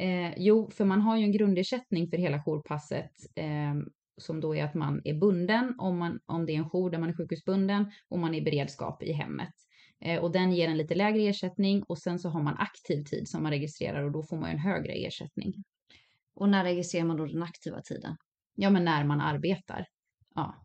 Eh, 0.00 0.34
jo, 0.36 0.70
för 0.70 0.84
man 0.84 1.00
har 1.00 1.16
ju 1.16 1.24
en 1.24 1.32
grundersättning 1.32 2.08
för 2.08 2.16
hela 2.16 2.42
jourpasset 2.46 3.10
eh, 3.34 3.74
som 4.16 4.40
då 4.40 4.56
är 4.56 4.64
att 4.64 4.74
man 4.74 5.00
är 5.04 5.14
bunden 5.14 5.74
om, 5.78 5.98
man, 5.98 6.20
om 6.26 6.46
det 6.46 6.52
är 6.52 6.56
en 6.56 6.70
jour 6.70 6.90
där 6.90 6.98
man 6.98 7.08
är 7.08 7.16
sjukhusbunden 7.16 7.92
och 8.08 8.18
man 8.18 8.34
är 8.34 8.38
i 8.38 8.42
beredskap 8.42 9.02
i 9.02 9.12
hemmet. 9.12 9.54
Eh, 10.00 10.20
och 10.20 10.32
den 10.32 10.52
ger 10.52 10.68
en 10.68 10.76
lite 10.76 10.94
lägre 10.94 11.22
ersättning 11.22 11.82
och 11.82 11.98
sen 11.98 12.18
så 12.18 12.28
har 12.28 12.42
man 12.42 12.56
aktiv 12.58 13.04
tid 13.04 13.28
som 13.28 13.42
man 13.42 13.52
registrerar 13.52 14.02
och 14.02 14.12
då 14.12 14.22
får 14.22 14.36
man 14.36 14.50
en 14.50 14.58
högre 14.58 14.92
ersättning. 14.92 15.64
Och 16.34 16.48
när 16.48 16.64
registrerar 16.64 17.04
man 17.04 17.16
då 17.16 17.26
den 17.26 17.42
aktiva 17.42 17.80
tiden? 17.80 18.16
Ja, 18.54 18.70
men 18.70 18.84
när 18.84 19.04
man 19.04 19.20
arbetar. 19.20 19.86
Ja, 20.34 20.64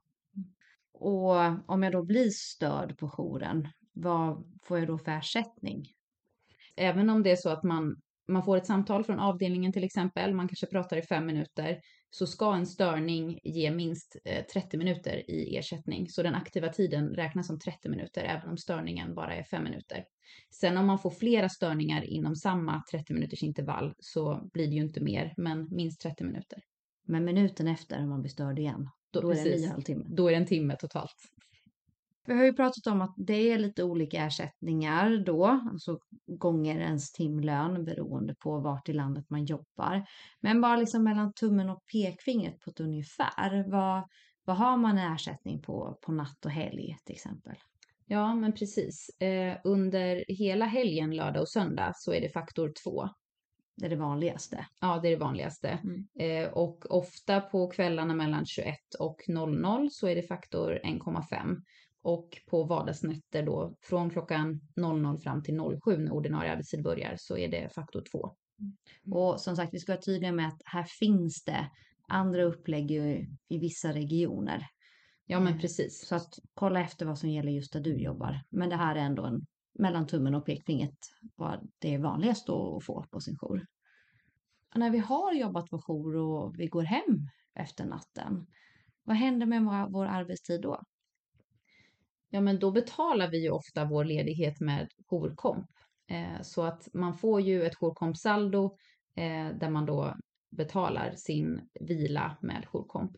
Och 0.93 1.36
om 1.71 1.84
jag 1.84 1.91
då 1.91 2.04
blir 2.04 2.30
störd 2.30 2.98
på 2.98 3.08
jouren, 3.08 3.67
vad 3.93 4.45
får 4.63 4.80
jag 4.80 4.88
då 4.88 4.98
för 4.98 5.12
ersättning? 5.12 5.86
även 6.76 7.10
om 7.10 7.24
det 7.24 7.32
är 7.32 7.36
så 7.36 7.50
att 7.50 7.63
man, 7.63 8.02
man 8.27 8.43
får 8.43 8.57
ett 8.57 8.65
samtal 8.65 9.03
från 9.03 9.19
avdelningen 9.19 9.73
till 9.73 9.83
exempel, 9.83 10.33
man 10.33 10.47
kanske 10.47 10.67
pratar 10.67 10.97
i 10.97 11.01
fem 11.01 11.25
minuter, 11.25 11.79
så 12.09 12.27
ska 12.27 12.53
en 12.55 12.67
störning 12.67 13.39
ge 13.43 13.71
minst 13.71 14.15
eh, 14.25 14.45
30 14.45 14.77
minuter 14.77 15.31
i 15.31 15.57
ersättning. 15.57 16.09
Så 16.09 16.23
den 16.23 16.35
aktiva 16.35 16.69
tiden 16.69 17.09
räknas 17.09 17.47
som 17.47 17.59
30 17.59 17.89
minuter, 17.89 18.23
även 18.23 18.49
om 18.49 18.57
störningen 18.57 19.15
bara 19.15 19.35
är 19.35 19.43
fem 19.43 19.63
minuter. 19.63 20.05
Sen 20.59 20.77
om 20.77 20.85
man 20.85 20.99
får 20.99 21.09
flera 21.09 21.49
störningar 21.49 22.03
inom 22.03 22.35
samma 22.35 22.83
30 22.91 23.13
minuters 23.13 23.43
intervall 23.43 23.93
så 23.99 24.49
blir 24.53 24.67
det 24.67 24.73
ju 24.75 24.81
inte 24.81 25.01
mer, 25.01 25.33
men 25.38 25.67
minst 25.71 26.01
30 26.01 26.23
minuter. 26.23 26.59
Men 27.07 27.25
minuten 27.25 27.67
efter 27.67 27.99
om 27.99 28.09
man 28.09 28.21
blir 28.21 28.31
störd 28.31 28.59
igen, 28.59 28.89
Då, 29.11 29.21
då 29.21 29.31
är 29.31 29.35
det 29.35 29.53
en 29.53 29.61
ny 29.61 29.67
halvtimme. 29.67 30.05
då 30.07 30.27
är 30.27 30.31
det 30.31 30.38
en 30.38 30.45
timme 30.45 30.75
totalt. 30.75 31.15
Vi 32.27 32.33
har 32.33 32.43
ju 32.43 32.53
pratat 32.53 32.88
om 32.88 33.01
att 33.01 33.13
det 33.17 33.51
är 33.51 33.57
lite 33.57 33.83
olika 33.83 34.25
ersättningar 34.25 35.17
då, 35.25 35.45
alltså 35.45 35.99
gånger 36.27 36.79
ens 36.79 37.11
timlön 37.11 37.85
beroende 37.85 38.35
på 38.35 38.59
vart 38.59 38.89
i 38.89 38.93
landet 38.93 39.25
man 39.29 39.45
jobbar. 39.45 40.05
Men 40.41 40.61
bara 40.61 40.75
liksom 40.75 41.03
mellan 41.03 41.33
tummen 41.33 41.69
och 41.69 41.83
pekfingret 41.93 42.59
på 42.59 42.69
ett 42.69 42.79
ungefär, 42.79 43.71
vad, 43.71 44.03
vad 44.45 44.57
har 44.57 44.77
man 44.77 44.99
i 44.99 45.01
ersättning 45.01 45.61
på, 45.61 45.97
på 46.01 46.11
natt 46.11 46.45
och 46.45 46.51
helg 46.51 46.97
till 47.05 47.15
exempel? 47.15 47.55
Ja, 48.07 48.35
men 48.35 48.53
precis. 48.53 49.09
Eh, 49.19 49.57
under 49.63 50.23
hela 50.27 50.65
helgen, 50.65 51.15
lördag 51.15 51.41
och 51.41 51.49
söndag, 51.49 51.91
så 51.95 52.13
är 52.13 52.21
det 52.21 52.29
faktor 52.29 52.73
2. 52.83 53.09
Det 53.77 53.85
är 53.85 53.89
det 53.89 53.95
vanligaste. 53.95 54.65
Ja, 54.81 54.99
det 55.01 55.07
är 55.07 55.11
det 55.11 55.23
vanligaste. 55.23 55.79
Mm. 55.83 56.07
Eh, 56.19 56.53
och 56.53 56.85
ofta 56.89 57.41
på 57.41 57.67
kvällarna 57.67 58.13
mellan 58.13 58.45
21 58.45 58.75
och 58.99 59.21
00 59.27 59.91
så 59.91 60.07
är 60.07 60.15
det 60.15 60.23
faktor 60.23 60.79
1,5. 60.83 61.61
Och 62.07 62.41
på 62.47 62.63
vardagsnätter 62.63 63.43
då 63.43 63.75
från 63.81 64.09
klockan 64.09 64.61
00 64.75 65.17
fram 65.17 65.43
till 65.43 65.59
07 65.85 65.97
när 65.97 66.11
ordinarie 66.11 66.51
arbetstid 66.51 66.83
börjar 66.83 67.15
så 67.17 67.37
är 67.37 67.47
det 67.47 67.73
faktor 67.73 68.03
2. 68.11 68.35
Och 69.11 69.39
som 69.41 69.55
sagt, 69.55 69.73
vi 69.73 69.79
ska 69.79 69.91
vara 69.91 70.01
tydliga 70.01 70.31
med 70.31 70.47
att 70.47 70.61
här 70.65 70.83
finns 70.83 71.43
det 71.43 71.71
andra 72.07 72.43
upplägg 72.43 72.91
i, 72.91 73.27
i 73.47 73.57
vissa 73.57 73.93
regioner. 73.93 74.67
Ja, 75.25 75.39
men 75.39 75.47
Mm. 75.47 75.59
precis. 75.59 76.07
Så 76.07 76.15
att 76.15 76.39
kolla 76.53 76.81
efter 76.81 77.05
vad 77.05 77.19
som 77.19 77.29
gäller 77.29 77.51
just 77.51 77.73
där 77.73 77.79
du 77.79 77.97
jobbar. 77.97 78.41
Men 78.49 78.69
det 78.69 78.75
här 78.75 78.95
är 78.95 78.99
ändå 78.99 79.25
en 79.25 79.45
mellan 79.79 80.07
tummen 80.07 80.35
och 80.35 80.45
pekfingret 80.45 80.97
vad 81.35 81.69
det 81.79 81.93
är 81.93 81.99
vanligast 81.99 82.49
att 82.49 82.85
få 82.85 83.05
på 83.11 83.19
sin 83.19 83.37
jour. 83.37 83.65
Och 84.73 84.79
när 84.79 84.89
vi 84.89 84.97
har 84.99 85.33
jobbat 85.33 85.69
på 85.69 85.81
jour 85.81 86.15
och 86.15 86.59
vi 86.59 86.67
går 86.67 86.83
hem 86.83 87.29
efter 87.53 87.85
natten, 87.85 88.47
vad 89.03 89.15
händer 89.15 89.45
med 89.45 89.87
vår 89.91 90.05
arbetstid 90.05 90.61
då? 90.61 90.81
Ja, 92.36 92.41
men 92.41 92.60
då 92.60 92.71
betalar 92.71 93.32
vi 93.32 93.43
ju 93.43 93.50
ofta 93.50 93.86
vår 93.86 94.06
ledighet 94.06 94.60
med 94.60 94.89
jourkomp. 95.12 95.69
Eh, 96.08 96.41
så 96.41 96.63
att 96.63 96.88
man 96.93 97.13
får 97.13 97.41
ju 97.41 97.65
ett 97.65 97.76
jourkompsaldo 97.76 98.78
eh, 99.15 99.58
där 99.60 99.69
man 99.69 99.86
då 99.86 100.15
betalar 100.52 101.13
sin 101.15 101.69
vila 101.80 102.38
med 102.41 102.65
jourkomp. 102.65 103.12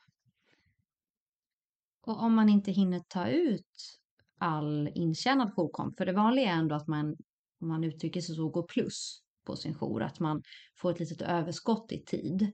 Och 2.01 2.23
om 2.23 2.33
man 2.33 2.49
inte 2.49 2.71
hinner 2.71 2.99
ta 3.07 3.27
ut 3.27 3.99
all 4.37 4.89
intjänad 4.95 5.53
jourkomp, 5.53 5.97
för 5.97 6.05
det 6.05 6.13
vanliga 6.13 6.51
är 6.51 6.55
ändå 6.55 6.75
att 6.75 6.87
man, 6.87 7.15
om 7.61 7.67
man 7.67 7.83
uttrycker 7.83 8.21
sig 8.21 8.35
så, 8.35 8.49
går 8.49 8.63
plus 8.63 9.21
på 9.45 9.55
sin 9.55 9.73
jour, 9.73 10.01
att 10.03 10.19
man 10.19 10.43
får 10.75 10.91
ett 10.91 10.99
litet 10.99 11.21
överskott 11.21 11.91
i 11.91 12.03
tid. 12.03 12.51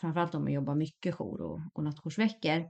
Framförallt 0.00 0.34
om 0.34 0.42
man 0.42 0.52
jobbar 0.52 0.74
mycket 0.74 1.14
jour 1.14 1.40
och, 1.40 1.60
och 1.72 1.84
nattjoursveckor. 1.84 2.68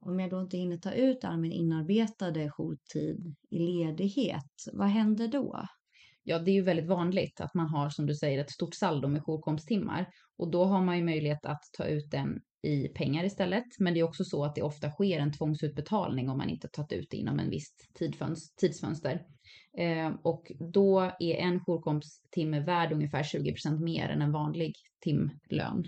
Om 0.00 0.20
jag 0.20 0.30
då 0.30 0.40
inte 0.40 0.56
hinner 0.56 0.76
ta 0.76 0.92
ut 0.92 1.24
all 1.24 1.38
min 1.38 1.52
inarbetade 1.52 2.50
jourtid 2.50 3.34
i 3.50 3.58
ledighet, 3.58 4.52
vad 4.72 4.88
händer 4.88 5.28
då? 5.28 5.66
Ja, 6.22 6.38
det 6.38 6.50
är 6.50 6.54
ju 6.54 6.62
väldigt 6.62 6.88
vanligt 6.88 7.40
att 7.40 7.54
man 7.54 7.66
har, 7.66 7.90
som 7.90 8.06
du 8.06 8.14
säger, 8.14 8.38
ett 8.38 8.50
stort 8.50 8.74
saldo 8.74 9.08
med 9.08 9.22
jourkomsttimmar 9.22 10.06
Och 10.36 10.50
då 10.50 10.64
har 10.64 10.80
man 10.82 10.96
ju 10.96 11.04
möjlighet 11.04 11.44
att 11.46 11.62
ta 11.72 11.84
ut 11.84 12.10
den 12.10 12.40
i 12.62 12.88
pengar 12.88 13.24
istället. 13.24 13.64
Men 13.78 13.94
det 13.94 14.00
är 14.00 14.04
också 14.04 14.24
så 14.24 14.44
att 14.44 14.54
det 14.54 14.62
ofta 14.62 14.90
sker 14.90 15.18
en 15.18 15.32
tvångsutbetalning 15.32 16.28
om 16.28 16.38
man 16.38 16.48
inte 16.48 16.68
tagit 16.68 16.92
ut 16.92 17.06
det 17.10 17.16
inom 17.16 17.38
en 17.38 17.50
viss 17.50 17.74
tidsfönster. 18.58 19.22
Eh, 19.78 20.12
och 20.22 20.52
då 20.72 21.00
är 21.00 21.34
en 21.34 21.60
jourkompstimme 21.66 22.60
värd 22.60 22.92
ungefär 22.92 23.22
20% 23.22 23.80
mer 23.80 24.08
än 24.08 24.22
en 24.22 24.32
vanlig 24.32 24.74
timlön. 25.00 25.84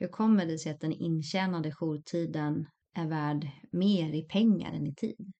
Hur 0.00 0.08
kommer 0.08 0.46
det 0.46 0.58
sig 0.58 0.72
att 0.72 0.80
den 0.80 0.92
intjänade 0.92 1.72
jourtiden 1.72 2.68
är 2.94 3.08
värd 3.08 3.48
mer 3.70 4.12
i 4.12 4.22
pengar 4.22 4.72
än 4.72 4.86
i 4.86 4.94
tid? 4.94 5.32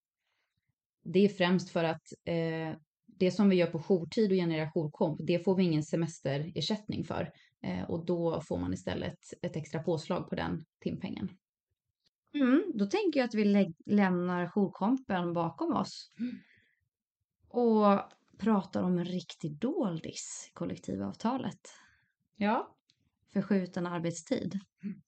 Det 1.02 1.24
är 1.24 1.28
främst 1.28 1.70
för 1.70 1.84
att 1.84 2.12
eh, 2.24 2.76
det 3.06 3.30
som 3.30 3.48
vi 3.48 3.56
gör 3.56 3.66
på 3.66 3.82
jourtid 3.82 4.30
och 4.30 4.36
genererar 4.36 4.70
jourkomp, 4.74 5.20
det 5.22 5.44
får 5.44 5.56
vi 5.56 5.64
ingen 5.64 5.82
semesterersättning 5.82 7.04
för. 7.04 7.32
Eh, 7.62 7.90
och 7.90 8.04
då 8.04 8.40
får 8.40 8.58
man 8.58 8.72
istället 8.72 9.18
ett 9.42 9.56
extra 9.56 9.82
påslag 9.82 10.28
på 10.28 10.34
den 10.34 10.64
timpengen. 10.80 11.30
Mm, 12.34 12.72
då 12.74 12.86
tänker 12.86 13.20
jag 13.20 13.24
att 13.24 13.34
vi 13.34 13.44
lä- 13.44 13.74
lämnar 13.86 14.48
jourkompen 14.48 15.32
bakom 15.32 15.76
oss. 15.76 16.12
Och 17.48 18.00
pratar 18.38 18.82
om 18.82 18.98
en 18.98 19.04
riktig 19.04 19.58
doldis 19.58 20.46
i 20.48 20.52
kollektivavtalet. 20.52 21.60
Ja, 22.36 22.76
Förskjuten 23.32 23.86
arbetstid. 23.86 24.58
Mm. 24.84 25.00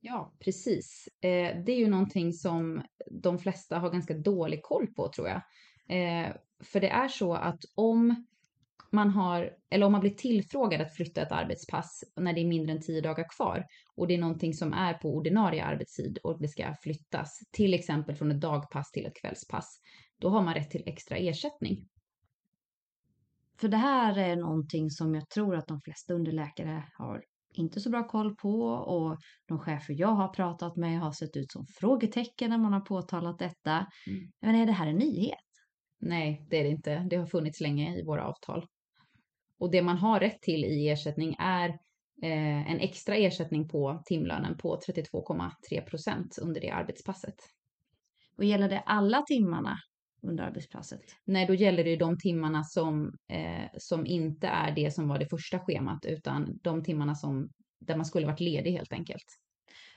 Ja, 0.00 0.32
precis. 0.38 1.08
Eh, 1.20 1.64
det 1.64 1.72
är 1.72 1.76
ju 1.76 1.88
någonting 1.88 2.32
som 2.32 2.82
de 3.10 3.38
flesta 3.38 3.78
har 3.78 3.90
ganska 3.90 4.14
dålig 4.14 4.62
koll 4.62 4.86
på 4.86 5.08
tror 5.08 5.28
jag. 5.28 5.42
Eh, 5.88 6.32
för 6.64 6.80
det 6.80 6.88
är 6.88 7.08
så 7.08 7.34
att 7.34 7.60
om 7.74 8.26
man 8.92 9.10
har, 9.10 9.50
eller 9.70 9.86
om 9.86 9.92
man 9.92 10.00
blir 10.00 10.14
tillfrågad 10.14 10.80
att 10.80 10.94
flytta 10.94 11.22
ett 11.22 11.32
arbetspass 11.32 12.04
när 12.16 12.32
det 12.32 12.40
är 12.40 12.46
mindre 12.46 12.72
än 12.72 12.82
tio 12.82 13.00
dagar 13.00 13.28
kvar 13.36 13.66
och 13.96 14.06
det 14.06 14.14
är 14.14 14.18
någonting 14.18 14.54
som 14.54 14.72
är 14.72 14.94
på 14.94 15.16
ordinarie 15.16 15.64
arbetstid 15.64 16.18
och 16.22 16.40
det 16.40 16.48
ska 16.48 16.74
flyttas, 16.82 17.40
till 17.50 17.74
exempel 17.74 18.16
från 18.16 18.30
ett 18.30 18.40
dagpass 18.40 18.92
till 18.92 19.06
ett 19.06 19.16
kvällspass, 19.16 19.80
då 20.18 20.28
har 20.28 20.42
man 20.42 20.54
rätt 20.54 20.70
till 20.70 20.82
extra 20.86 21.16
ersättning. 21.16 21.88
För 23.62 23.68
det 23.68 23.76
här 23.76 24.18
är 24.18 24.36
någonting 24.36 24.90
som 24.90 25.14
jag 25.14 25.28
tror 25.28 25.56
att 25.56 25.66
de 25.66 25.80
flesta 25.80 26.14
underläkare 26.14 26.84
har 26.98 27.22
inte 27.54 27.80
så 27.80 27.90
bra 27.90 28.08
koll 28.08 28.36
på 28.36 28.62
och 28.66 29.18
de 29.48 29.58
chefer 29.58 29.94
jag 29.98 30.08
har 30.08 30.28
pratat 30.28 30.76
med 30.76 31.00
har 31.00 31.12
sett 31.12 31.36
ut 31.36 31.52
som 31.52 31.66
frågetecken 31.80 32.50
när 32.50 32.58
man 32.58 32.72
har 32.72 32.80
påtalat 32.80 33.38
detta. 33.38 33.86
Mm. 34.06 34.30
Men 34.40 34.54
är 34.54 34.66
det 34.66 34.72
här 34.72 34.86
en 34.86 34.96
nyhet? 34.96 35.38
Nej, 36.00 36.46
det 36.50 36.60
är 36.60 36.64
det 36.64 36.70
inte. 36.70 37.06
Det 37.10 37.16
har 37.16 37.26
funnits 37.26 37.60
länge 37.60 37.96
i 37.98 38.04
våra 38.04 38.24
avtal. 38.24 38.66
Och 39.58 39.70
det 39.70 39.82
man 39.82 39.96
har 39.96 40.20
rätt 40.20 40.42
till 40.42 40.64
i 40.64 40.88
ersättning 40.88 41.36
är 41.38 41.68
eh, 42.22 42.72
en 42.72 42.80
extra 42.80 43.16
ersättning 43.16 43.68
på 43.68 44.02
timlönen 44.04 44.56
på 44.56 44.78
32,3 44.88 45.80
procent 45.80 46.38
under 46.42 46.60
det 46.60 46.70
arbetspasset. 46.70 47.36
Och 48.36 48.44
gäller 48.44 48.68
det 48.68 48.80
alla 48.80 49.22
timmarna 49.22 49.78
under 50.22 50.44
arbetspasset? 50.44 51.02
Nej, 51.24 51.46
då 51.46 51.54
gäller 51.54 51.84
det 51.84 51.96
de 51.96 52.18
timmarna 52.18 52.64
som, 52.64 53.16
eh, 53.28 53.68
som 53.76 54.06
inte 54.06 54.46
är 54.46 54.74
det 54.74 54.90
som 54.90 55.08
var 55.08 55.18
det 55.18 55.26
första 55.26 55.58
schemat, 55.58 56.04
utan 56.04 56.58
de 56.62 56.84
timmarna 56.84 57.14
som, 57.14 57.48
där 57.80 57.96
man 57.96 58.06
skulle 58.06 58.26
varit 58.26 58.40
ledig 58.40 58.72
helt 58.72 58.92
enkelt. 58.92 59.26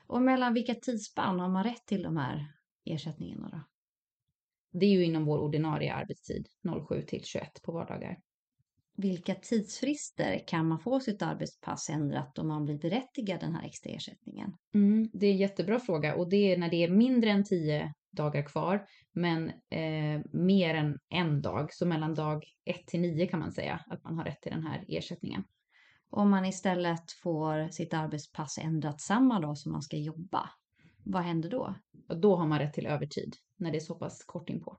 Och 0.08 0.22
mellan 0.22 0.54
vilka 0.54 0.76
tidsspann 0.76 1.40
har 1.40 1.50
man 1.50 1.64
rätt 1.64 1.86
till 1.86 2.04
de 2.04 2.18
här 2.18 2.48
ersättningarna 2.86 3.50
då? 3.50 3.62
Det 4.80 4.86
är 4.86 4.90
ju 4.90 5.06
inom 5.06 5.26
vår 5.26 5.40
ordinarie 5.40 5.94
arbetstid, 5.94 6.48
07 6.88 7.02
till 7.02 7.24
21 7.24 7.62
på 7.64 7.72
vardagar. 7.72 8.18
Vilka 8.98 9.36
tidsfrister 9.36 10.44
kan 10.48 10.68
man 10.68 10.80
få 10.80 11.00
sitt 11.00 11.22
arbetspass 11.22 11.90
ändrat 11.90 12.40
om 12.40 12.48
man 12.48 12.66
blir 12.66 12.78
berättigad 12.78 13.40
den 13.40 13.56
här 13.56 13.66
extra 13.66 13.92
ersättningen? 13.92 14.54
Mm, 14.74 15.10
det 15.14 15.28
är 15.28 15.32
en 15.32 15.38
jättebra 15.38 15.80
fråga 15.80 16.16
och 16.16 16.30
det 16.30 16.54
är 16.54 16.58
när 16.58 16.70
det 16.70 16.84
är 16.84 16.90
mindre 16.90 17.32
än 17.32 17.44
10 17.44 17.94
dagar 18.16 18.42
kvar, 18.42 18.88
men 19.12 19.50
eh, 19.50 20.22
mer 20.32 20.76
än 20.76 21.00
en 21.10 21.42
dag, 21.42 21.74
så 21.74 21.86
mellan 21.86 22.14
dag 22.14 22.46
1 22.66 22.88
till 22.88 23.02
9 23.02 23.28
kan 23.28 23.40
man 23.40 23.52
säga 23.52 23.86
att 23.88 24.04
man 24.04 24.18
har 24.18 24.26
rätt 24.26 24.42
till 24.42 24.52
den 24.52 24.64
här 24.64 24.86
ersättningen. 24.88 25.44
Om 26.10 26.30
man 26.30 26.46
istället 26.46 27.12
får 27.24 27.68
sitt 27.70 27.94
arbetspass 27.94 28.58
ändrat 28.58 29.02
samma 29.02 29.40
dag 29.40 29.58
som 29.58 29.72
man 29.72 29.82
ska 29.82 29.98
jobba, 29.98 30.50
vad 31.04 31.24
händer 31.24 31.50
då? 31.50 31.76
Och 32.10 32.18
då 32.18 32.36
har 32.36 32.48
man 32.48 32.60
rätt 32.60 32.74
till 32.74 32.86
övertid, 32.86 33.36
när 33.58 33.72
det 33.72 33.78
är 33.78 33.80
så 33.80 33.96
pass 33.96 34.24
kort 34.24 34.50
inpå. 34.50 34.78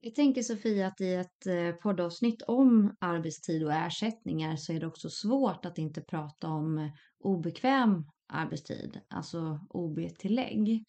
Jag 0.00 0.14
tänker 0.14 0.42
Sofia 0.42 0.86
att 0.86 1.00
i 1.00 1.14
ett 1.14 1.46
eh, 1.46 1.72
poddavsnitt 1.72 2.42
om 2.42 2.96
arbetstid 2.98 3.64
och 3.64 3.72
ersättningar 3.72 4.56
så 4.56 4.72
är 4.72 4.80
det 4.80 4.86
också 4.86 5.10
svårt 5.10 5.64
att 5.64 5.78
inte 5.78 6.00
prata 6.00 6.48
om 6.48 6.90
obekväm 7.18 8.04
arbetstid, 8.26 9.00
alltså 9.08 9.60
OB-tillägg. 9.68 10.84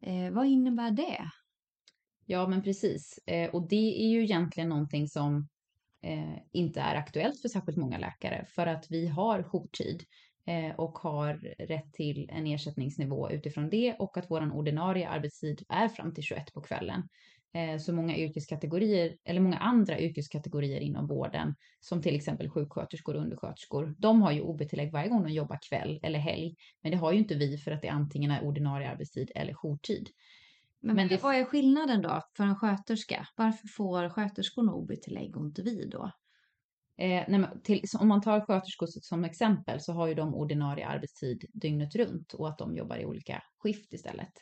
Eh, 0.00 0.30
vad 0.30 0.46
innebär 0.46 0.90
det? 0.90 1.30
Ja, 2.26 2.48
men 2.48 2.62
precis. 2.62 3.18
Eh, 3.26 3.50
och 3.50 3.68
det 3.68 4.04
är 4.04 4.08
ju 4.08 4.22
egentligen 4.22 4.68
någonting 4.68 5.08
som 5.08 5.48
eh, 6.02 6.38
inte 6.52 6.80
är 6.80 6.94
aktuellt 6.94 7.40
för 7.40 7.48
särskilt 7.48 7.78
många 7.78 7.98
läkare 7.98 8.44
för 8.48 8.66
att 8.66 8.86
vi 8.90 9.08
har 9.08 9.42
jourtid 9.42 10.04
eh, 10.46 10.74
och 10.76 10.98
har 10.98 11.34
rätt 11.58 11.92
till 11.92 12.30
en 12.32 12.46
ersättningsnivå 12.46 13.30
utifrån 13.30 13.70
det 13.70 13.94
och 13.94 14.16
att 14.16 14.30
vår 14.30 14.52
ordinarie 14.54 15.08
arbetstid 15.08 15.62
är 15.68 15.88
fram 15.88 16.14
till 16.14 16.24
21 16.24 16.52
på 16.52 16.60
kvällen. 16.60 17.08
Eh, 17.54 17.78
så 17.78 17.92
många 17.92 18.16
yrkeskategorier, 18.16 19.16
eller 19.24 19.40
många 19.40 19.56
andra 19.56 20.00
yrkeskategorier 20.00 20.80
inom 20.80 21.06
vården, 21.06 21.54
som 21.80 22.02
till 22.02 22.14
exempel 22.14 22.50
sjuksköterskor 22.50 23.14
och 23.14 23.22
undersköterskor, 23.22 23.94
de 23.98 24.22
har 24.22 24.32
ju 24.32 24.40
OB-tillägg 24.40 24.92
varje 24.92 25.08
gång 25.08 25.22
de 25.22 25.32
jobbar 25.32 25.58
kväll 25.68 26.00
eller 26.02 26.18
helg. 26.18 26.56
Men 26.82 26.92
det 26.92 26.98
har 26.98 27.12
ju 27.12 27.18
inte 27.18 27.34
vi 27.34 27.58
för 27.58 27.70
att 27.70 27.82
det 27.82 27.88
antingen 27.88 28.30
är 28.30 28.44
ordinarie 28.44 28.90
arbetstid 28.90 29.30
eller 29.34 29.54
jourtid. 29.54 30.08
Men, 30.80 30.96
men 30.96 31.08
det... 31.08 31.22
vad 31.22 31.34
är 31.34 31.44
skillnaden 31.44 32.02
då 32.02 32.22
för 32.36 32.44
en 32.44 32.56
sköterska? 32.56 33.28
Varför 33.36 33.68
får 33.68 34.08
sköterskorna 34.08 34.74
OB-tillägg 34.74 35.36
och 35.36 35.44
inte 35.44 35.62
vi 35.62 35.86
då? 35.86 36.10
Eh, 36.98 37.24
nej, 37.28 37.48
till, 37.64 37.82
om 38.00 38.08
man 38.08 38.22
tar 38.22 38.40
sköterskor 38.40 38.86
som 38.86 39.24
exempel 39.24 39.80
så 39.80 39.92
har 39.92 40.06
ju 40.06 40.14
de 40.14 40.34
ordinarie 40.34 40.86
arbetstid 40.86 41.44
dygnet 41.52 41.94
runt 41.94 42.32
och 42.32 42.48
att 42.48 42.58
de 42.58 42.76
jobbar 42.76 42.96
i 42.96 43.06
olika 43.06 43.42
skift 43.58 43.92
istället. 43.92 44.32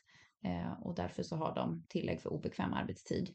Eh, 0.45 0.73
och 0.83 0.95
därför 0.95 1.23
så 1.23 1.37
har 1.37 1.55
de 1.55 1.85
tillägg 1.89 2.21
för 2.21 2.33
obekväm 2.33 2.73
arbetstid. 2.73 3.35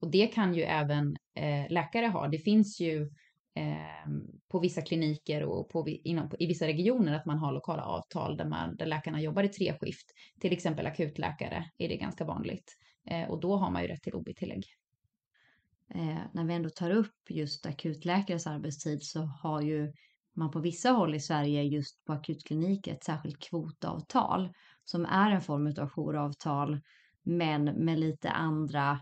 Och 0.00 0.10
det 0.10 0.26
kan 0.26 0.54
ju 0.54 0.62
även 0.62 1.16
eh, 1.34 1.70
läkare 1.70 2.06
ha. 2.06 2.28
Det 2.28 2.38
finns 2.38 2.80
ju 2.80 3.10
ehm, 3.54 4.26
på 4.48 4.58
vissa 4.58 4.82
kliniker 4.82 5.42
och 5.44 5.68
på, 5.68 5.88
inom, 5.88 6.30
i 6.38 6.46
vissa 6.46 6.66
regioner 6.66 7.14
att 7.14 7.26
man 7.26 7.38
har 7.38 7.52
lokala 7.52 7.82
avtal 7.82 8.36
där, 8.36 8.44
man, 8.44 8.76
där 8.76 8.86
läkarna 8.86 9.20
jobbar 9.20 9.42
i 9.42 9.48
tre 9.48 9.74
skift. 9.80 10.06
Till 10.40 10.52
exempel 10.52 10.86
akutläkare 10.86 11.70
är 11.78 11.88
det 11.88 11.96
ganska 11.96 12.24
vanligt. 12.24 12.72
Eh, 13.10 13.30
och 13.30 13.40
då 13.40 13.56
har 13.56 13.70
man 13.70 13.82
ju 13.82 13.88
rätt 13.88 14.02
till 14.02 14.14
OB-tillägg. 14.14 14.64
Eh, 15.94 16.18
när 16.32 16.44
vi 16.44 16.54
ändå 16.54 16.70
tar 16.70 16.90
upp 16.90 17.30
just 17.30 17.66
akutläkares 17.66 18.46
arbetstid 18.46 19.02
så 19.02 19.20
har 19.20 19.60
ju 19.60 19.92
man 20.34 20.50
på 20.50 20.60
vissa 20.60 20.90
håll 20.90 21.14
i 21.14 21.20
Sverige 21.20 21.62
just 21.62 22.04
på 22.04 22.12
akutkliniker 22.12 22.92
ett 22.92 23.04
särskilt 23.04 23.38
kvotavtal 23.38 24.52
som 24.84 25.06
är 25.06 25.30
en 25.30 25.40
form 25.40 25.66
av 25.66 25.90
jouravtal 25.96 26.80
men 27.22 27.64
med 27.64 27.98
lite 27.98 28.30
andra 28.30 29.00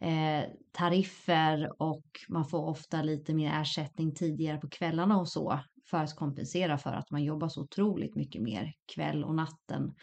eh, 0.00 0.44
tariffer 0.72 1.82
och 1.82 2.06
man 2.28 2.44
får 2.44 2.68
ofta 2.68 3.02
lite 3.02 3.34
mer 3.34 3.60
ersättning 3.60 4.14
tidigare 4.14 4.58
på 4.58 4.68
kvällarna 4.68 5.18
och 5.18 5.28
så 5.28 5.60
för 5.90 5.98
att 5.98 6.16
kompensera 6.16 6.78
för 6.78 6.92
att 6.92 7.10
man 7.10 7.24
jobbar 7.24 7.48
så 7.48 7.62
otroligt 7.62 8.14
mycket 8.14 8.42
mer 8.42 8.72
kväll 8.94 9.24
och 9.24 9.34
natten 9.34 9.94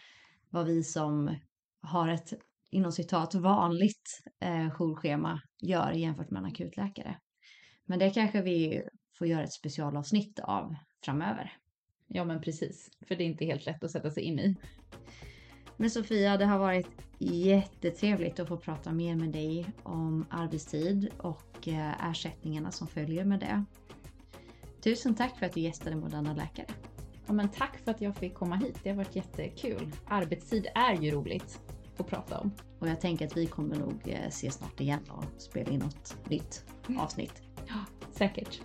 vad 0.49 0.65
vi 0.65 0.83
som 0.83 1.35
har 1.81 2.07
ett 2.07 2.33
inom 2.69 2.91
citat 2.91 3.35
vanligt 3.35 4.21
eh, 4.39 4.69
jourschema 4.71 5.41
gör 5.61 5.91
jämfört 5.91 6.31
med 6.31 6.39
en 6.39 6.45
akutläkare. 6.45 7.17
Men 7.85 7.99
det 7.99 8.09
kanske 8.09 8.41
vi 8.41 8.83
får 9.13 9.27
göra 9.27 9.43
ett 9.43 9.53
specialavsnitt 9.53 10.39
av 10.39 10.75
framöver. 11.05 11.57
Ja 12.07 12.23
men 12.23 12.41
precis, 12.41 12.91
för 13.01 13.15
det 13.15 13.23
är 13.23 13.25
inte 13.25 13.45
helt 13.45 13.65
lätt 13.65 13.83
att 13.83 13.91
sätta 13.91 14.11
sig 14.11 14.23
in 14.23 14.39
i. 14.39 14.55
Men 15.77 15.89
Sofia, 15.89 16.37
det 16.37 16.45
har 16.45 16.59
varit 16.59 16.87
jättetrevligt 17.19 18.39
att 18.39 18.47
få 18.47 18.57
prata 18.57 18.91
mer 18.91 19.15
med 19.15 19.29
dig 19.29 19.65
om 19.83 20.25
arbetstid 20.29 21.09
och 21.17 21.67
eh, 21.67 22.09
ersättningarna 22.09 22.71
som 22.71 22.87
följer 22.87 23.25
med 23.25 23.39
det. 23.39 23.63
Tusen 24.81 25.15
tack 25.15 25.39
för 25.39 25.45
att 25.45 25.53
du 25.53 25.59
gästade 25.59 25.95
Moderna 25.95 26.33
Läkare. 26.33 26.67
Ja, 27.27 27.33
men 27.33 27.49
tack 27.49 27.77
för 27.77 27.91
att 27.91 28.01
jag 28.01 28.15
fick 28.15 28.33
komma 28.33 28.55
hit. 28.55 28.79
Det 28.83 28.89
har 28.89 28.97
varit 28.97 29.15
jättekul. 29.15 29.91
Arbetstid 30.07 30.67
är 30.75 30.93
ju 30.93 31.11
roligt 31.11 31.61
att 31.97 32.07
prata 32.07 32.39
om. 32.39 32.51
Och 32.79 32.87
jag 32.87 33.01
tänker 33.01 33.25
att 33.25 33.37
vi 33.37 33.45
kommer 33.45 33.75
nog 33.75 34.01
eh, 34.05 34.29
se 34.29 34.51
snart 34.51 34.81
igen 34.81 35.03
och 35.09 35.41
spela 35.41 35.71
in 35.71 35.79
något 35.79 36.29
nytt 36.29 36.65
avsnitt. 36.99 37.41
Ja, 37.67 37.85
säkert. 38.11 38.61